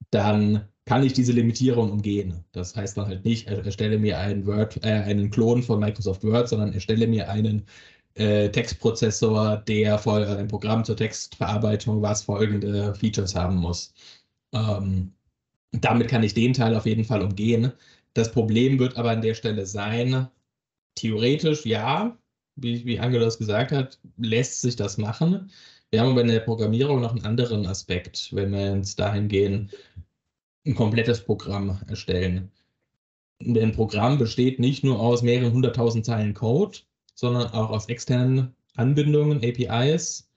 [0.10, 2.44] Dann kann ich diese Limitierung umgehen.
[2.52, 6.50] Das heißt dann halt nicht, erstelle mir einen Word, äh, einen Klon von Microsoft Word,
[6.50, 7.66] sondern erstelle mir einen
[8.16, 13.94] äh, Textprozessor, der voll ein Programm zur Textverarbeitung, was folgende Features haben muss.
[14.54, 15.14] Ähm,
[15.72, 17.74] damit kann ich den Teil auf jeden Fall umgehen.
[18.14, 20.28] Das Problem wird aber an der Stelle sein,
[20.96, 22.18] theoretisch ja,
[22.56, 25.52] wie, wie Angelos gesagt hat, lässt sich das machen.
[25.92, 29.72] Wir haben aber in der Programmierung noch einen anderen Aspekt, wenn wir jetzt dahin gehen,
[30.66, 32.52] ein komplettes Programm erstellen.
[33.42, 36.80] Ein Programm besteht nicht nur aus mehreren hunderttausend Zeilen Code,
[37.16, 40.30] sondern auch aus externen Anbindungen, APIs,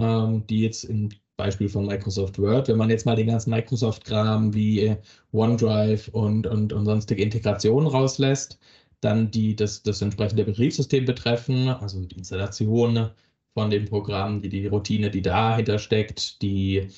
[0.00, 4.52] ähm, die jetzt im Beispiel von Microsoft Word, wenn man jetzt mal den ganzen Microsoft-Kram
[4.54, 4.96] wie
[5.32, 8.58] OneDrive und, und, und sonstige Integrationen rauslässt,
[9.00, 13.10] dann die das, das entsprechende Betriebssystem betreffen, also die Installation
[13.54, 16.88] von dem Programm, die, die Routine, die dahinter steckt, die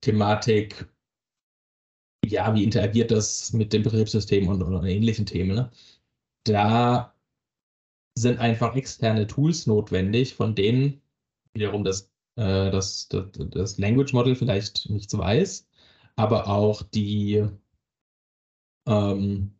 [0.00, 0.86] Thematik
[2.30, 5.56] ja, wie interagiert das mit dem Betriebssystem und, und ähnlichen Themen.
[5.56, 5.70] Ne?
[6.44, 7.14] Da
[8.16, 11.02] sind einfach externe Tools notwendig, von denen
[11.54, 15.66] wiederum das, äh, das, das, das Language Model vielleicht nichts weiß,
[16.16, 17.44] aber auch die,
[18.86, 19.54] ähm,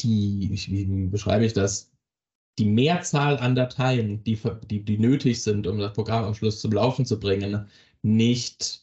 [0.00, 1.92] die, wie, wie beschreibe ich das,
[2.58, 4.38] die Mehrzahl an Dateien, die,
[4.70, 7.66] die, die nötig sind, um das Programm am Schluss zum Laufen zu bringen,
[8.02, 8.81] nicht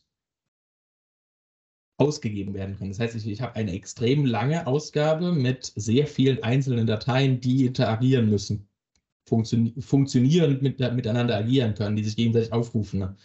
[2.00, 2.92] ausgegeben werden können.
[2.92, 7.66] Das heißt, ich, ich habe eine extrem lange Ausgabe mit sehr vielen einzelnen Dateien, die
[7.66, 8.68] interagieren müssen,
[9.28, 13.18] funktio funktionieren, mit, miteinander agieren können, die sich gegenseitig aufrufen.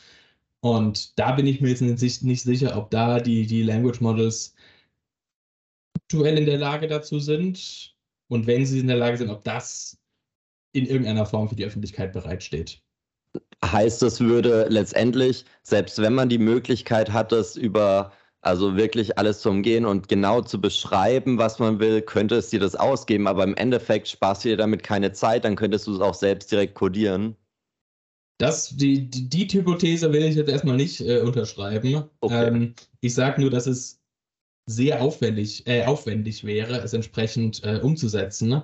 [0.61, 4.55] Und da bin ich mir jetzt nicht, sicher, ob da die, die Language Models
[5.97, 7.95] aktuell in der Lage dazu sind.
[8.29, 9.99] Und wenn sie in der Lage sind, ob das
[10.73, 12.83] in irgendeiner Form für die Öffentlichkeit bereitsteht.
[13.65, 18.13] Heißt, das würde letztendlich, selbst wenn man die Möglichkeit hat, das über
[18.47, 22.61] also wirklich alles zu umgehen und genau zu beschreiben, was man will, könnte es dir
[22.61, 26.01] das ausgeben, aber im Endeffekt sparst du dir damit keine Zeit, dann könntest du es
[26.01, 27.37] auch selbst direkt codieren.
[28.39, 32.05] Das, die, die, die Hypothese will ich jetzt erstmal nicht äh, unterschreiben.
[32.21, 32.47] Okay.
[32.49, 34.01] Ähm, ich sage nur, dass es
[34.67, 38.63] sehr aufwendig, äh, aufwendig wäre, es entsprechend äh, umzusetzen.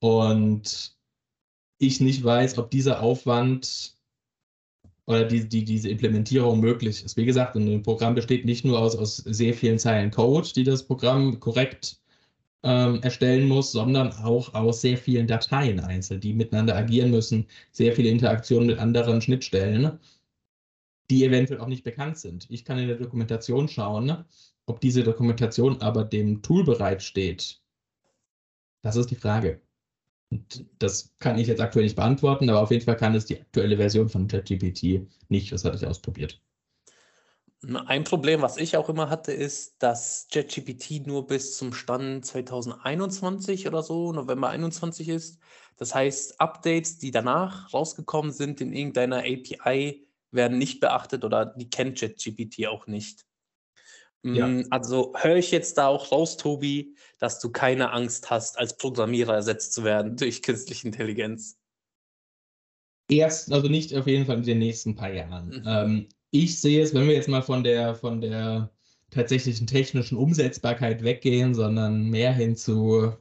[0.00, 0.96] Und
[1.78, 3.96] ich nicht weiß, ob dieser Aufwand
[5.10, 7.16] oder die, die, diese Implementierung möglich ist.
[7.16, 10.84] Wie gesagt, ein Programm besteht nicht nur aus, aus sehr vielen Zeilen Code, die das
[10.84, 12.00] Programm korrekt
[12.62, 17.92] ähm, erstellen muss, sondern auch aus sehr vielen Dateien einzeln, die miteinander agieren müssen, sehr
[17.92, 19.98] viele Interaktionen mit anderen Schnittstellen,
[21.10, 22.46] die eventuell auch nicht bekannt sind.
[22.48, 24.24] Ich kann in der Dokumentation schauen,
[24.66, 27.60] ob diese Dokumentation aber dem Tool bereitsteht.
[28.82, 29.60] Das ist die Frage.
[30.78, 33.76] Das kann ich jetzt aktuell nicht beantworten, aber auf jeden Fall kann es die aktuelle
[33.76, 35.50] Version von ChatGPT nicht.
[35.52, 36.40] Das hatte ich ausprobiert.
[37.86, 43.66] Ein Problem, was ich auch immer hatte, ist, dass ChatGPT nur bis zum Stand 2021
[43.66, 45.38] oder so, November 21 ist.
[45.76, 51.68] Das heißt, Updates, die danach rausgekommen sind in irgendeiner API, werden nicht beachtet oder die
[51.68, 53.26] kennt ChatGPT auch nicht.
[54.22, 54.46] Ja.
[54.46, 58.76] Mm, also höre ich jetzt da auch raus, Tobi, dass du keine Angst hast, als
[58.76, 61.58] Programmierer ersetzt zu werden durch künstliche Intelligenz.
[63.08, 65.48] Erst, also nicht auf jeden Fall in den nächsten paar Jahren.
[65.48, 65.62] Mhm.
[65.66, 68.70] Ähm, ich sehe es, wenn wir jetzt mal von der, von der
[69.10, 73.12] tatsächlichen technischen Umsetzbarkeit weggehen, sondern mehr hin zu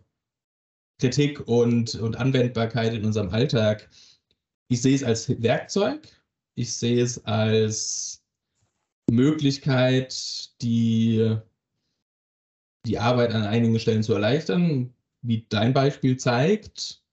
[0.99, 3.89] Kritik und, und Anwendbarkeit in unserem Alltag.
[4.67, 6.07] Ich sehe es als Werkzeug.
[6.55, 8.18] Ich sehe es als
[9.11, 11.37] Möglichkeit, die
[12.85, 17.03] die Arbeit an einigen Stellen zu erleichtern, wie dein Beispiel zeigt,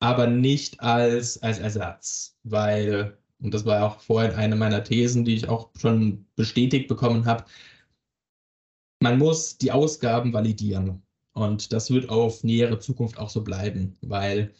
[0.00, 5.34] aber nicht als, als Ersatz, weil, und das war auch vorhin eine meiner Thesen, die
[5.34, 7.44] ich auch schon bestätigt bekommen habe,
[9.00, 11.02] man muss die Ausgaben validieren.
[11.32, 14.52] Und das wird auf nähere Zukunft auch so bleiben, weil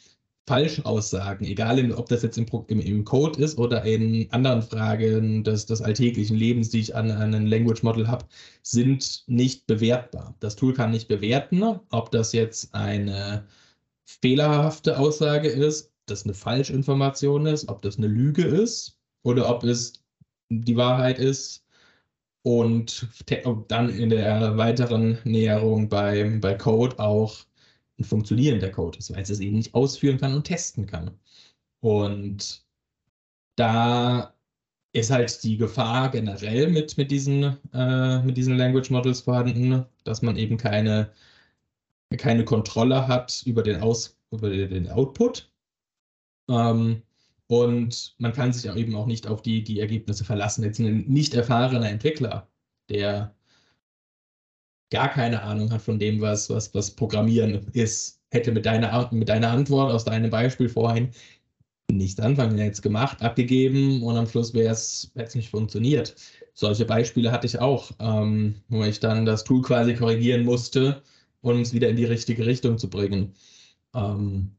[0.49, 5.67] Falschaussagen, egal ob das jetzt im, im, im, Code ist oder in anderen Fragen des,
[5.67, 8.25] des alltäglichen Lebens, die ich an, an einem Language Model habe,
[8.63, 10.35] sind nicht bewertbar.
[10.41, 13.45] Das Tool kann nicht bewerten, ob das jetzt eine
[14.07, 20.03] fehlerhafte Aussage ist, das eine Falschinformation ist, ob das eine Lüge ist oder ob es
[20.49, 21.63] die Wahrheit ist.
[22.43, 23.07] Und
[23.69, 27.37] dann in der weiteren Näherung bei, bei Code auch
[27.99, 31.11] ein funktionierender Code ist, weil es es eben nicht ausführen kann und testen kann.
[31.81, 32.65] Und
[33.57, 34.35] da
[34.93, 40.23] ist halt die Gefahr generell mit, mit, diesen, äh, mit diesen Language Models vorhanden, dass
[40.23, 41.13] man eben keine,
[42.17, 45.51] keine Kontrolle hat über den, Aus, über den Output.
[46.49, 47.03] Ähm,
[47.49, 50.65] und man kann sich auch eben auch nicht auf die, die Ergebnisse verlassen.
[50.65, 52.49] Jetzt ein nicht erfahrener Entwickler,
[52.89, 53.35] der
[54.91, 59.29] gar keine Ahnung hat von dem, was, was, was Programmieren ist, hätte mit deiner, mit
[59.29, 61.11] deiner Antwort aus deinem Beispiel vorhin
[61.91, 62.59] nichts anfangen.
[62.59, 66.15] Jetzt gemacht, abgegeben und am Schluss wäre es nicht funktioniert.
[66.55, 71.03] Solche Beispiele hatte ich auch, ähm, wo ich dann das Tool quasi korrigieren musste,
[71.41, 73.35] um es wieder in die richtige Richtung zu bringen.
[73.95, 74.57] Ähm,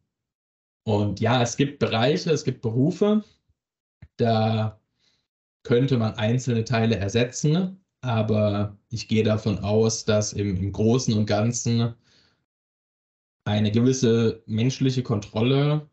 [0.83, 3.23] und ja, es gibt Bereiche, es gibt Berufe,
[4.17, 4.79] da
[5.63, 11.25] könnte man einzelne Teile ersetzen, aber ich gehe davon aus, dass im, im Großen und
[11.25, 11.93] Ganzen
[13.45, 15.89] eine gewisse menschliche Kontrolle,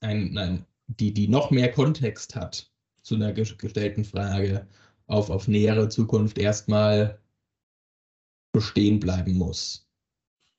[0.00, 2.70] ein, ein, die, die noch mehr Kontext hat
[3.02, 4.66] zu einer gestellten Frage,
[5.06, 7.20] auf, auf nähere Zukunft erstmal
[8.52, 9.88] bestehen bleiben muss.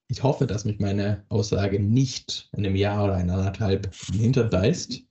[0.07, 5.01] Ich hoffe, dass mich meine Aussage nicht in einem Jahr oder eineinhalb hinterbeißt.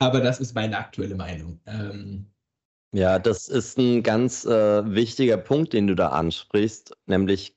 [0.00, 1.60] Aber das ist meine aktuelle Meinung.
[1.66, 2.26] Ähm,
[2.94, 7.54] ja, das ist ein ganz äh, wichtiger Punkt, den du da ansprichst, nämlich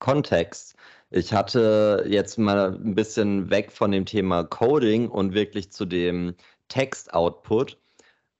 [0.00, 0.74] Kontext.
[1.10, 6.34] Ich hatte jetzt mal ein bisschen weg von dem Thema Coding und wirklich zu dem
[6.68, 7.78] Text-Output,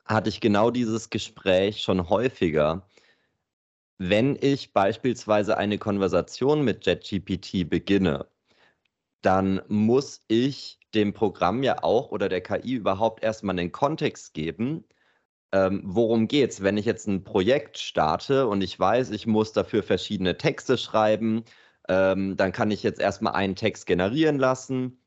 [0.06, 2.88] hatte ich genau dieses Gespräch schon häufiger.
[3.98, 8.26] Wenn ich beispielsweise eine Konversation mit JetGPT beginne,
[9.22, 14.84] dann muss ich dem Programm ja auch oder der KI überhaupt erstmal einen Kontext geben,
[15.52, 19.82] ähm, worum geht's, wenn ich jetzt ein Projekt starte und ich weiß, ich muss dafür
[19.82, 21.44] verschiedene Texte schreiben,
[21.88, 24.98] ähm, dann kann ich jetzt erstmal einen Text generieren lassen.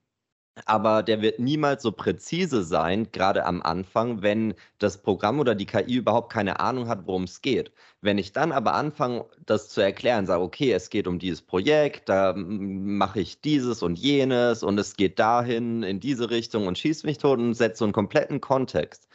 [0.65, 5.65] Aber der wird niemals so präzise sein, gerade am Anfang, wenn das Programm oder die
[5.65, 7.73] KI überhaupt keine Ahnung hat, worum es geht.
[7.99, 12.07] Wenn ich dann aber anfange, das zu erklären, sage, okay, es geht um dieses Projekt,
[12.07, 17.05] da mache ich dieses und jenes und es geht dahin in diese Richtung und schieße
[17.05, 19.09] mich tot und setze so einen kompletten Kontext,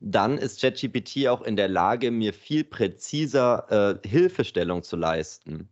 [0.00, 5.68] dann ist ChatGPT auch in der Lage, mir viel präziser äh, Hilfestellung zu leisten.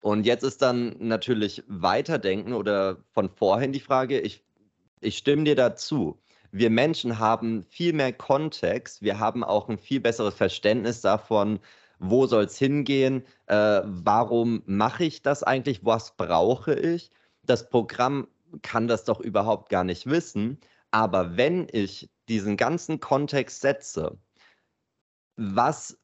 [0.00, 4.44] Und jetzt ist dann natürlich Weiterdenken oder von vorhin die Frage, ich,
[5.00, 6.20] ich stimme dir dazu.
[6.52, 11.58] Wir Menschen haben viel mehr Kontext, wir haben auch ein viel besseres Verständnis davon,
[11.98, 17.10] wo soll es hingehen, äh, warum mache ich das eigentlich, was brauche ich.
[17.42, 18.28] Das Programm
[18.62, 20.58] kann das doch überhaupt gar nicht wissen,
[20.90, 24.18] aber wenn ich diesen ganzen Kontext setze,
[25.36, 25.98] was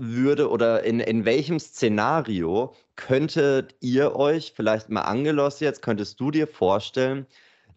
[0.00, 6.30] würde oder in, in welchem Szenario könntet ihr euch, vielleicht mal angelost jetzt, könntest du
[6.30, 7.26] dir vorstellen,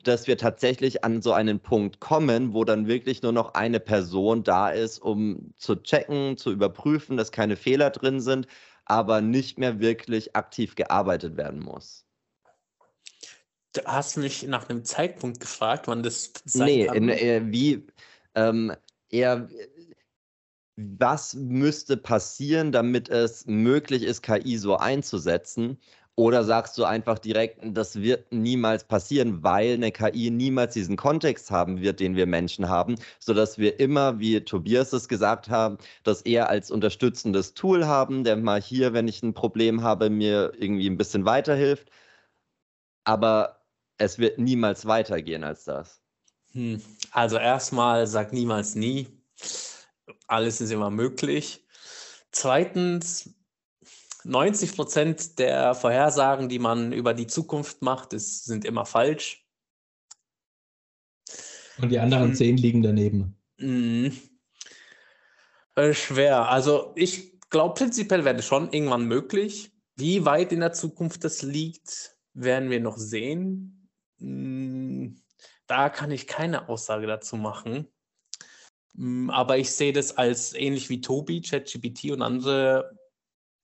[0.03, 4.43] dass wir tatsächlich an so einen Punkt kommen, wo dann wirklich nur noch eine Person
[4.43, 8.47] da ist, um zu checken, zu überprüfen, dass keine Fehler drin sind,
[8.85, 12.05] aber nicht mehr wirklich aktiv gearbeitet werden muss.
[13.73, 17.05] Du hast mich nach einem Zeitpunkt gefragt, wann das sein nee, kann.
[17.05, 17.87] Nee, äh, wie
[18.35, 18.73] ähm,
[19.09, 19.47] eher
[20.77, 25.77] was müsste passieren, damit es möglich ist, KI so einzusetzen?
[26.15, 31.51] Oder sagst du einfach direkt, das wird niemals passieren, weil eine KI niemals diesen Kontext
[31.51, 36.21] haben wird, den wir Menschen haben, sodass wir immer, wie Tobias es gesagt hat, das
[36.21, 40.89] eher als unterstützendes Tool haben, der mal hier, wenn ich ein Problem habe, mir irgendwie
[40.89, 41.89] ein bisschen weiterhilft.
[43.03, 43.60] Aber
[43.97, 46.01] es wird niemals weitergehen als das.
[46.53, 46.81] Hm.
[47.11, 49.21] Also erstmal sag niemals nie
[50.31, 51.65] alles ist immer möglich.
[52.31, 53.35] Zweitens,
[54.23, 59.45] 90 Prozent der Vorhersagen, die man über die Zukunft macht, ist, sind immer falsch.
[61.79, 63.35] Und die anderen zehn liegen daneben.
[63.57, 64.17] Mhm.
[65.75, 66.49] Äh, schwer.
[66.49, 69.71] Also ich glaube, prinzipiell wäre das schon irgendwann möglich.
[69.95, 73.80] Wie weit in der Zukunft das liegt, werden wir noch sehen.
[74.21, 75.21] Mhm.
[75.67, 77.87] Da kann ich keine Aussage dazu machen.
[78.93, 82.97] Mm, aber ich sehe das als ähnlich wie Tobi, ChatGPT und andere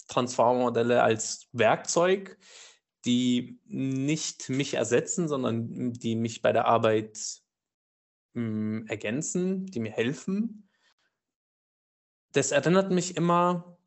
[0.07, 2.37] Transformer-Modelle als Werkzeug,
[3.05, 7.41] die nicht mich ersetzen, sondern die mich bei der Arbeit
[8.33, 10.69] mh, mm, ergänzen, die mir helfen.
[12.33, 13.77] Das erinnert mich immer,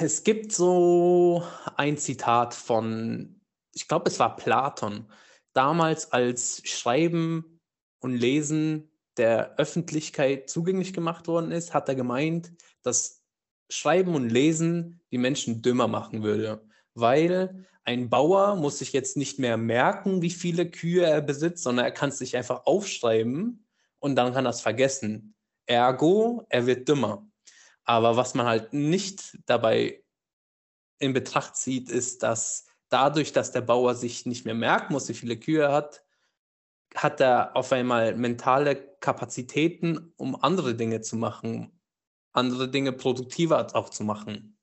[0.00, 1.46] es gibt so
[1.76, 3.40] ein Zitat von,
[3.76, 5.06] ich glaube, es war Platon,
[5.52, 7.60] damals als Schreiben
[8.00, 12.52] und Lesen der Öffentlichkeit zugänglich gemacht worden ist, hat er gemeint,
[12.82, 13.22] dass
[13.68, 19.38] Schreiben und Lesen die Menschen dümmer machen würde, weil ein Bauer muss sich jetzt nicht
[19.38, 23.66] mehr merken, wie viele Kühe er besitzt, sondern er kann es sich einfach aufschreiben
[23.98, 25.34] und dann kann er es vergessen.
[25.66, 27.26] Ergo, er wird dümmer.
[27.84, 30.02] Aber was man halt nicht dabei
[30.98, 35.14] in Betracht zieht, ist, dass dadurch, dass der Bauer sich nicht mehr merken muss, wie
[35.14, 36.04] viele Kühe er hat,
[36.94, 41.72] hat er auf einmal mentale Kapazitäten, um andere Dinge zu machen,
[42.32, 44.56] andere Dinge produktiver auch zu machen.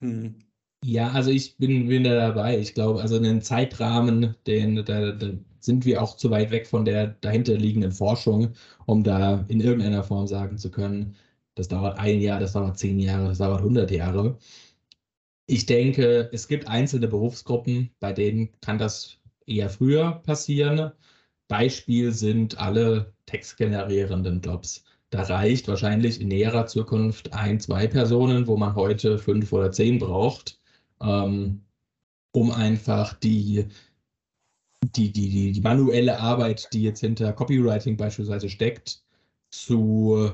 [0.00, 0.44] Hm.
[0.84, 2.58] Ja, also ich bin, da dabei.
[2.58, 5.30] Ich glaube, also einen Zeitrahmen, den, da, da
[5.60, 8.54] sind wir auch zu weit weg von der dahinterliegenden Forschung,
[8.86, 11.16] um da in irgendeiner Form sagen zu können,
[11.54, 14.38] das dauert ein Jahr, das dauert zehn Jahre, das dauert 100 Jahre.
[15.46, 20.92] Ich denke, es gibt einzelne Berufsgruppen, bei denen kann das eher früher passieren.
[21.48, 24.84] Beispiel sind alle textgenerierenden Jobs.
[25.10, 29.98] Da reicht wahrscheinlich in näherer Zukunft ein, zwei Personen, wo man heute fünf oder zehn
[29.98, 30.58] braucht,
[31.02, 31.60] ähm,
[32.32, 33.66] um einfach die,
[34.96, 39.02] die, die, die, die manuelle Arbeit, die jetzt hinter Copywriting beispielsweise steckt,
[39.50, 40.32] zu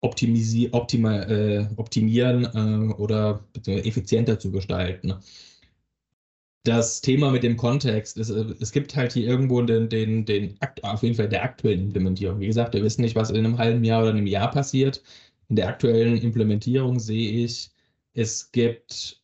[0.00, 5.14] optimisi optima, äh, optimieren äh, oder effizienter zu gestalten
[6.68, 10.84] das Thema mit dem Kontext, es, es gibt halt hier irgendwo den, den, den Akt,
[10.84, 12.40] auf jeden Fall der aktuellen Implementierung.
[12.40, 15.02] Wie gesagt, wir wissen nicht, was in einem halben Jahr oder einem Jahr passiert.
[15.48, 17.70] In der aktuellen Implementierung sehe ich,
[18.12, 19.22] es gibt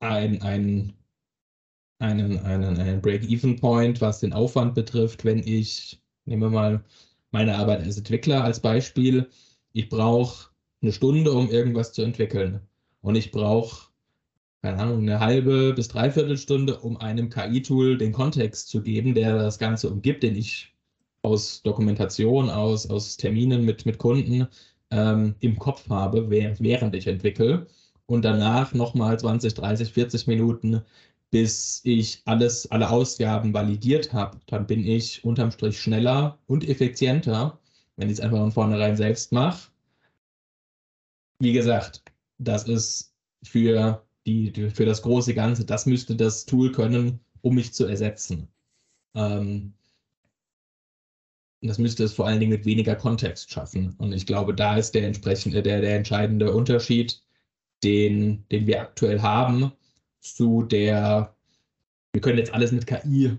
[0.00, 0.94] ein, ein,
[1.98, 6.84] einen, einen, einen Break-Even-Point, was den Aufwand betrifft, wenn ich, nehmen wir mal
[7.32, 9.28] meine Arbeit als Entwickler als Beispiel,
[9.72, 10.50] ich brauche
[10.82, 12.60] eine Stunde, um irgendwas zu entwickeln.
[13.00, 13.92] Und ich brauche
[14.62, 19.36] keine Ahnung, eine halbe bis dreiviertel Stunde, um einem KI-Tool den Kontext zu geben, der
[19.36, 20.72] das Ganze umgibt, den ich
[21.22, 24.46] aus Dokumentation, aus, aus Terminen mit, mit Kunden
[24.90, 27.66] ähm, im Kopf habe, während ich entwickle.
[28.06, 30.82] und danach nochmal 20, 30, 40 Minuten,
[31.30, 34.38] bis ich alles, alle Ausgaben validiert habe.
[34.46, 37.58] Dann bin ich unterm Strich schneller und effizienter,
[37.96, 39.70] wenn ich es einfach von vornherein selbst mache.
[41.38, 42.02] Wie gesagt,
[42.38, 47.72] das ist für, die, für das große Ganze, das müsste das Tool können, um mich
[47.74, 48.48] zu ersetzen.
[49.14, 49.74] Ähm,
[51.60, 53.94] das müsste es vor allen Dingen mit weniger Kontext schaffen.
[53.98, 57.22] Und ich glaube, da ist der entsprechende, der, der entscheidende Unterschied,
[57.84, 59.72] den, den wir aktuell haben,
[60.20, 61.36] zu der,
[62.12, 63.38] wir können jetzt alles mit KI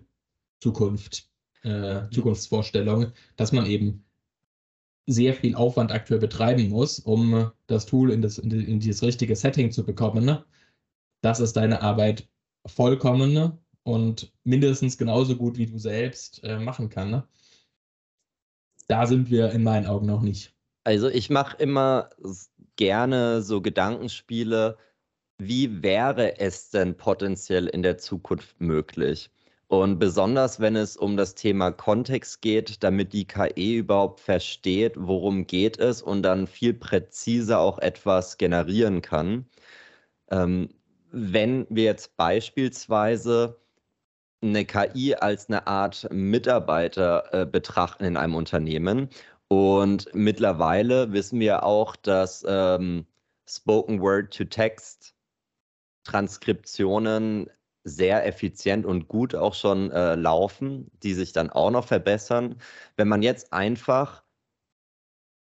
[0.62, 1.30] Zukunft,
[1.64, 4.06] äh, Zukunftsvorstellung, dass man eben
[5.06, 9.72] sehr viel Aufwand aktuell betreiben muss, um das Tool in, das, in, in richtige Setting
[9.72, 10.38] zu bekommen.
[11.22, 12.28] Das ist deine Arbeit
[12.66, 17.24] vollkommen und mindestens genauso gut wie du selbst äh, machen kann
[18.88, 20.54] da sind wir in meinen Augen noch nicht.
[20.84, 22.10] Also ich mache immer
[22.76, 24.78] gerne so Gedankenspiele,
[25.38, 29.32] wie wäre es denn potenziell in der Zukunft möglich?
[29.74, 35.47] Und besonders wenn es um das Thema Kontext geht, damit die KI überhaupt versteht, worum
[35.47, 39.47] geht es und dann viel präziser auch etwas generieren kann.
[40.30, 40.69] Ähm,
[41.11, 43.59] wenn wir jetzt beispielsweise
[44.43, 49.09] eine KI als eine Art Mitarbeiter äh, betrachten in einem Unternehmen.
[49.47, 53.07] Und mittlerweile wissen wir auch, dass ähm,
[53.47, 55.15] Spoken Word to Text
[56.03, 57.49] Transkriptionen
[57.84, 62.55] sehr effizient und gut auch schon äh, laufen, die sich dann auch noch verbessern.
[62.95, 64.23] Wenn man jetzt einfach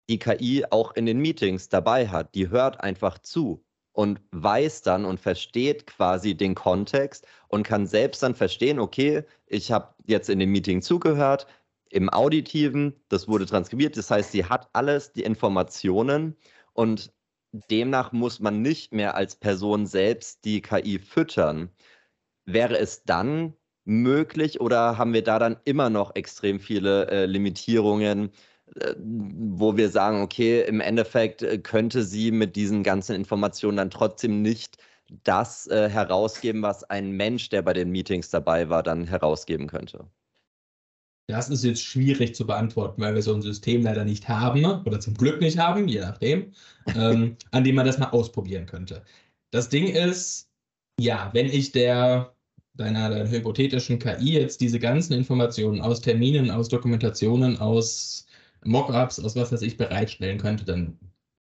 [0.09, 5.05] die KI auch in den Meetings dabei hat, die hört einfach zu und weiß dann
[5.05, 10.39] und versteht quasi den Kontext und kann selbst dann verstehen, okay, ich habe jetzt in
[10.39, 11.47] dem Meeting zugehört,
[11.91, 16.37] im Auditiven, das wurde transkribiert, das heißt, sie hat alles die Informationen
[16.73, 17.13] und
[17.71, 21.71] demnach muss man nicht mehr als Person selbst die KI füttern.
[22.45, 28.31] Wäre es dann möglich oder haben wir da dann immer noch extrem viele äh, Limitierungen?
[28.81, 33.91] Äh, wo wir sagen, okay, im Endeffekt äh, könnte sie mit diesen ganzen Informationen dann
[33.91, 34.79] trotzdem nicht
[35.25, 40.07] das äh, herausgeben, was ein Mensch, der bei den Meetings dabei war, dann herausgeben könnte.
[41.29, 45.01] Das ist jetzt schwierig zu beantworten, weil wir so ein System leider nicht haben oder
[45.01, 46.53] zum Glück nicht haben, je nachdem,
[46.95, 49.05] ähm, an dem man das mal ausprobieren könnte.
[49.51, 50.51] Das Ding ist,
[51.03, 52.35] ja, wenn ich der
[52.75, 58.27] deiner, deiner hypothetischen KI jetzt diese ganzen Informationen aus Terminen, aus Dokumentationen, aus
[58.65, 60.99] Mockups aus was weiß ich bereitstellen könnte, dann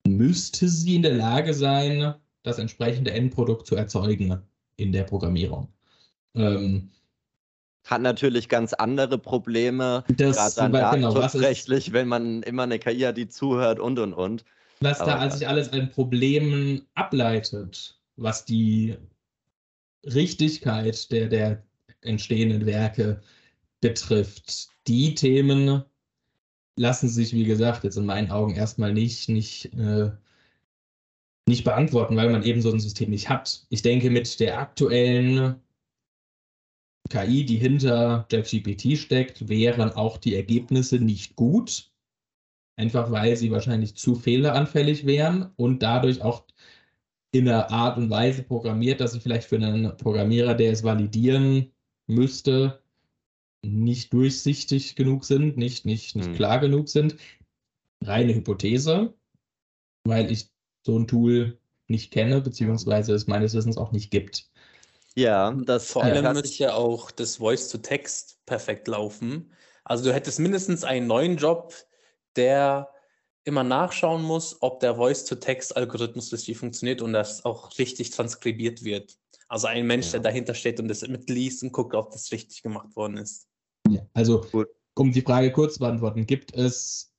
[0.05, 4.41] müsste sie in der Lage sein, das entsprechende Endprodukt zu erzeugen
[4.75, 5.69] in der Programmierung.
[6.35, 6.91] Ähm,
[7.85, 13.17] hat natürlich ganz andere Probleme, gerade dann genau, datenschutzrechtlich, wenn man immer eine KI hat,
[13.17, 14.43] die zuhört und und und.
[14.81, 18.97] Was Aber, da an sich alles an Problemen ableitet, was die
[20.05, 21.63] Richtigkeit der, der
[22.01, 23.21] entstehenden Werke
[23.81, 25.83] betrifft, die Themen
[26.77, 30.11] lassen sich, wie gesagt, jetzt in meinen Augen erstmal nicht, nicht, äh,
[31.47, 33.65] nicht beantworten, weil man eben so ein System nicht hat.
[33.69, 35.55] Ich denke, mit der aktuellen
[37.09, 41.91] KI, die hinter JetGPT steckt, wären auch die Ergebnisse nicht gut.
[42.75, 46.43] Einfach weil sie wahrscheinlich zu fehleranfällig wären und dadurch auch
[47.31, 51.71] in einer Art und Weise programmiert, dass sie vielleicht für einen Programmierer, der es validieren
[52.07, 52.81] müsste,
[53.61, 56.35] nicht durchsichtig genug sind, nicht, nicht, nicht hm.
[56.35, 57.15] klar genug sind.
[58.03, 59.13] Reine Hypothese,
[60.05, 60.49] weil ich
[60.85, 61.57] so ein Tool
[61.87, 64.49] nicht kenne, beziehungsweise es meines Wissens auch nicht gibt.
[65.15, 69.51] Ja, das vor allem müsste ja auch das Voice-to-Text perfekt laufen.
[69.83, 71.73] Also du hättest mindestens einen neuen Job,
[72.35, 72.89] der
[73.47, 79.17] immer nachschauen muss, ob der Voice-to-Text-Algorithmus richtig funktioniert und das auch richtig transkribiert wird.
[79.47, 80.11] Also ein Mensch, ja.
[80.13, 83.47] der dahinter steht und das mitliest und guckt, ob das richtig gemacht worden ist.
[83.89, 84.67] Ja, also, Gut.
[84.95, 87.13] um die Frage kurz zu beantworten, gibt es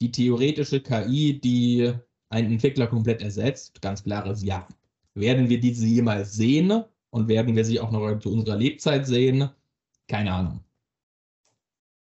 [0.00, 1.92] die theoretische KI, die
[2.30, 3.80] einen Entwickler komplett ersetzt?
[3.82, 4.66] Ganz klares Ja.
[5.14, 9.50] Werden wir diese jemals sehen und werden wir sie auch noch zu unserer Lebzeit sehen?
[10.06, 10.64] Keine Ahnung.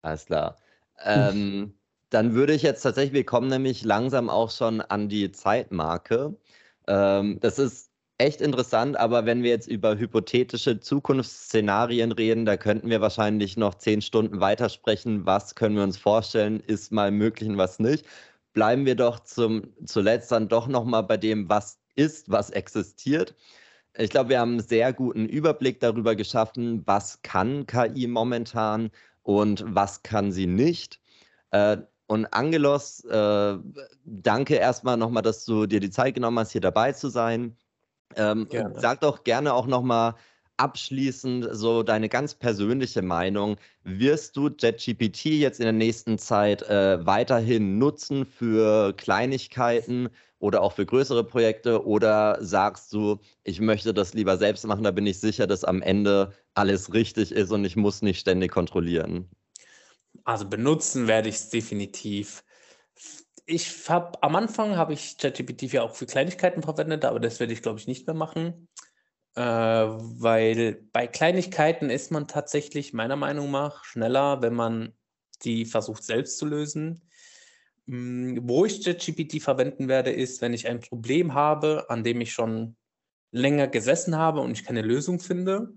[0.03, 0.59] Alles klar.
[1.05, 1.75] Ähm,
[2.15, 6.37] dann würde ich jetzt tatsächlich, wir kommen nämlich langsam auch schon an die Zeitmarke.
[6.87, 12.89] Ähm, das ist echt interessant, aber wenn wir jetzt über hypothetische Zukunftsszenarien reden, da könnten
[12.89, 15.27] wir wahrscheinlich noch zehn Stunden weitersprechen.
[15.27, 18.07] Was können wir uns vorstellen, ist mal möglich und was nicht.
[18.53, 23.35] Bleiben wir doch zum, zuletzt dann doch nochmal bei dem, was ist, was existiert.
[23.97, 28.91] Ich glaube, wir haben einen sehr guten Überblick darüber geschaffen, was kann KI momentan
[29.23, 31.01] und was kann sie nicht.
[31.51, 31.79] Äh,
[32.15, 33.59] und Angelos, äh,
[34.05, 37.57] danke erstmal nochmal, dass du dir die Zeit genommen hast, hier dabei zu sein.
[38.17, 40.15] Ähm, sag doch gerne auch nochmal
[40.57, 43.57] abschließend so deine ganz persönliche Meinung.
[43.83, 50.09] Wirst du JetGPT jetzt in der nächsten Zeit äh, weiterhin nutzen für Kleinigkeiten
[50.39, 51.85] oder auch für größere Projekte?
[51.85, 55.83] Oder sagst du, ich möchte das lieber selbst machen, da bin ich sicher, dass am
[55.83, 59.29] Ende alles richtig ist und ich muss nicht ständig kontrollieren?
[60.25, 62.45] Also benutzen werde ich es definitiv.
[63.47, 67.53] Ich habe am Anfang habe ich ChatGPT ja auch für Kleinigkeiten verwendet, aber das werde
[67.53, 68.69] ich glaube ich nicht mehr machen.
[69.37, 74.95] Äh, weil bei Kleinigkeiten ist man tatsächlich meiner Meinung nach schneller, wenn man
[75.43, 77.03] die versucht selbst zu lösen.
[77.87, 82.33] Hm, wo ich ChatGPT verwenden werde, ist, wenn ich ein Problem habe, an dem ich
[82.33, 82.77] schon
[83.31, 85.75] länger gesessen habe und ich keine Lösung finde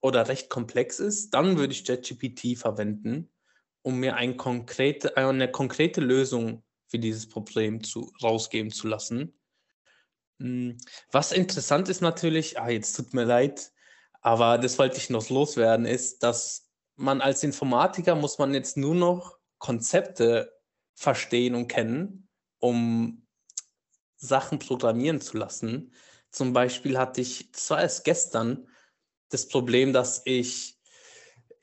[0.00, 3.31] oder recht komplex ist, dann würde ich ChatGPT verwenden,
[3.82, 9.38] um mir ein konkrete, eine konkrete Lösung für dieses Problem zu, rausgeben zu lassen.
[10.38, 10.78] Hm,
[11.10, 13.72] was interessant ist natürlich, ah, jetzt tut mir leid,
[14.20, 18.94] aber das wollte ich noch loswerden, ist, dass man als Informatiker muss man jetzt nur
[18.94, 20.52] noch Konzepte
[20.94, 22.28] verstehen und kennen,
[22.58, 23.26] um
[24.16, 25.92] Sachen programmieren zu lassen.
[26.30, 28.68] Zum Beispiel hatte ich, das war erst gestern,
[29.28, 30.78] das Problem, dass ich,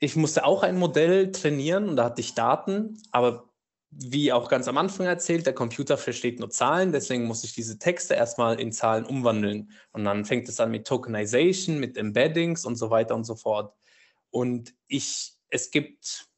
[0.00, 3.50] ich musste auch ein Modell trainieren und da hatte ich Daten, aber
[3.90, 7.78] wie auch ganz am Anfang erzählt, der Computer versteht nur Zahlen, deswegen muss ich diese
[7.78, 9.72] Texte erstmal in Zahlen umwandeln.
[9.92, 13.74] Und dann fängt es an mit Tokenization, mit Embeddings und so weiter und so fort.
[14.30, 16.28] Und ich, es gibt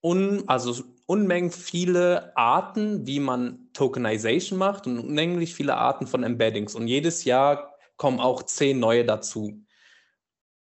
[0.00, 6.76] un, also Unmengen viele Arten, wie man Tokenization macht und unendlich viele Arten von Embeddings.
[6.76, 9.62] Und jedes Jahr kommen auch zehn neue dazu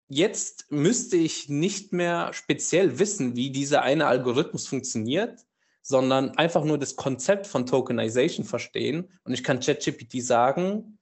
[0.09, 5.45] jetzt müsste ich nicht mehr speziell wissen, wie dieser eine Algorithmus funktioniert,
[5.83, 9.09] sondern einfach nur das Konzept von Tokenization verstehen.
[9.25, 10.99] Und ich kann ChatGPT sagen,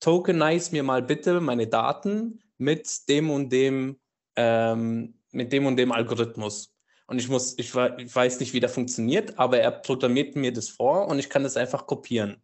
[0.00, 4.00] tokenize mir mal bitte meine Daten mit dem und dem,
[4.36, 6.74] ähm, mit dem und dem Algorithmus.
[7.06, 10.68] Und ich muss, ich, ich weiß nicht, wie der funktioniert, aber er programmiert mir das
[10.68, 12.42] vor und ich kann das einfach kopieren.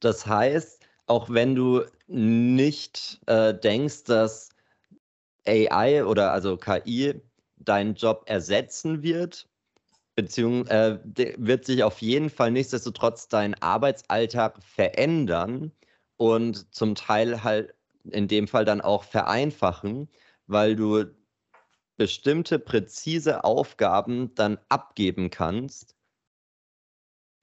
[0.00, 4.50] Das heißt, auch wenn du nicht äh, denkst, dass
[5.46, 7.20] AI oder also KI
[7.56, 9.48] deinen Job ersetzen wird,
[10.14, 15.72] beziehungsweise äh, wird sich auf jeden Fall nichtsdestotrotz dein Arbeitsalltag verändern
[16.16, 17.74] und zum Teil halt
[18.10, 20.08] in dem Fall dann auch vereinfachen,
[20.46, 21.04] weil du
[21.96, 25.93] bestimmte präzise Aufgaben dann abgeben kannst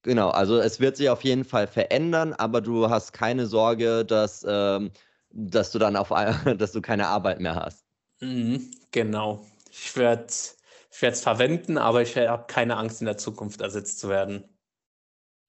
[0.04, 4.46] Genau, also es wird sich auf jeden Fall verändern, aber du hast keine Sorge, dass,
[4.48, 4.92] ähm,
[5.32, 6.10] dass du dann auf
[6.58, 7.86] dass du keine Arbeit mehr hast.
[8.20, 9.46] Mhm, genau.
[9.72, 14.44] Ich werde es verwenden, aber ich habe keine Angst, in der Zukunft ersetzt zu werden.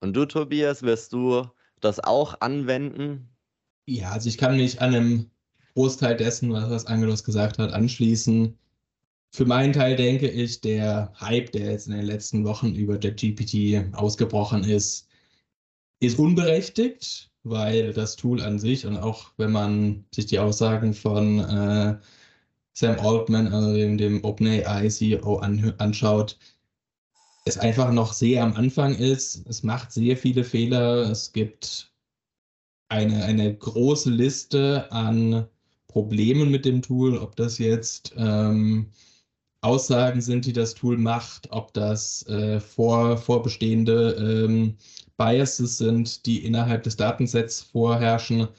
[0.01, 1.47] Und du, Tobias, wirst du
[1.79, 3.29] das auch anwenden?
[3.85, 5.31] Ja, also ich kann mich an einem
[5.73, 8.57] Großteil dessen, was, was Angelos gesagt hat, anschließen.
[9.35, 13.95] Für meinen Teil denke ich, der Hype, der jetzt in den letzten Wochen über JetGPT
[13.95, 15.07] ausgebrochen ist,
[15.99, 21.39] ist unberechtigt, weil das Tool an sich und auch wenn man sich die Aussagen von
[21.39, 21.97] äh,
[22.73, 26.37] Sam Altman, also dem, dem OpenAI CEO, an, anschaut,
[27.45, 29.47] es einfach noch sehr am Anfang ist.
[29.47, 31.09] Es macht sehr viele Fehler.
[31.09, 31.91] Es gibt
[32.89, 35.47] eine, eine große Liste an
[35.87, 38.91] Problemen mit dem Tool, ob das jetzt ähm,
[39.63, 44.77] Aussagen sind, die das Tool macht, ob das äh, vor, vorbestehende ähm,
[45.17, 48.49] Biases sind, die innerhalb des Datensets vorherrschen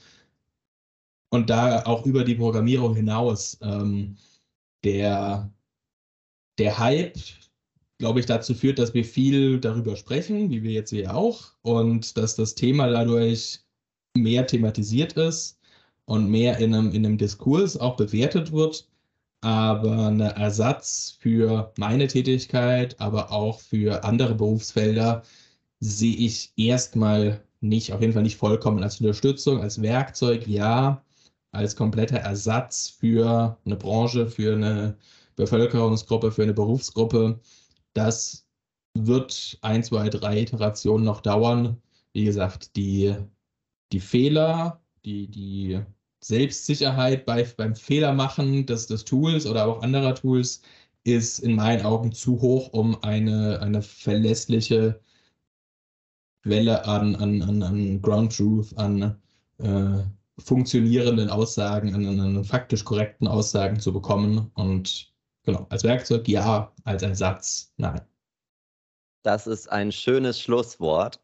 [1.31, 3.59] und da auch über die Programmierung hinaus.
[3.61, 4.17] Ähm,
[4.85, 5.53] der,
[6.59, 7.19] der Hype,
[7.99, 12.17] glaube ich, dazu führt, dass wir viel darüber sprechen, wie wir jetzt hier auch, und
[12.17, 13.61] dass das Thema dadurch
[14.17, 15.59] mehr thematisiert ist
[16.07, 18.89] und mehr in einem, in einem Diskurs auch bewertet wird
[19.45, 25.23] aber ein Ersatz für meine Tätigkeit, aber auch für andere Berufsfelder
[25.81, 31.05] sehe ich erstmal nicht, auf jeden Fall nicht vollkommen als Unterstützung, als Werkzeug, ja,
[31.53, 34.97] als kompletter Ersatz für eine Branche, für eine
[35.37, 37.41] Bevölkerungsgruppe, für eine Berufsgruppe.
[37.93, 38.47] Das
[38.95, 41.83] wird ein, zwei, drei Iterationen noch dauern.
[42.15, 43.15] Wie gesagt, die,
[43.93, 45.83] die Fehler, die, die
[46.25, 50.63] Selbstsicherheit bei, beim Fehlermachen des, des Tools oder auch anderer Tools
[51.05, 55.01] ist in meinen Augen zu hoch, um eine, eine verlässliche
[56.43, 59.21] Quelle an, an, an, an Ground Truth, an
[59.59, 60.03] äh,
[60.39, 64.51] funktionierenden Aussagen, an, an faktisch korrekten Aussagen zu bekommen.
[64.55, 65.13] Und
[65.43, 68.01] genau, als Werkzeug ja, als Ersatz nein.
[69.23, 71.21] Das ist ein schönes Schlusswort.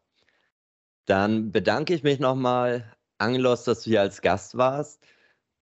[1.05, 2.83] Dann bedanke ich mich nochmal,
[3.21, 5.05] Angelos, dass du hier als Gast warst.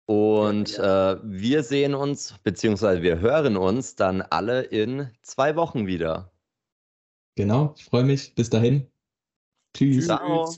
[0.06, 5.86] Und ja, äh, wir sehen uns, beziehungsweise wir hören uns dann alle in zwei Wochen
[5.86, 6.32] wieder.
[7.36, 8.34] Genau, ich freue mich.
[8.34, 8.88] Bis dahin.
[9.76, 10.06] Tschüss.
[10.06, 10.50] Ciao.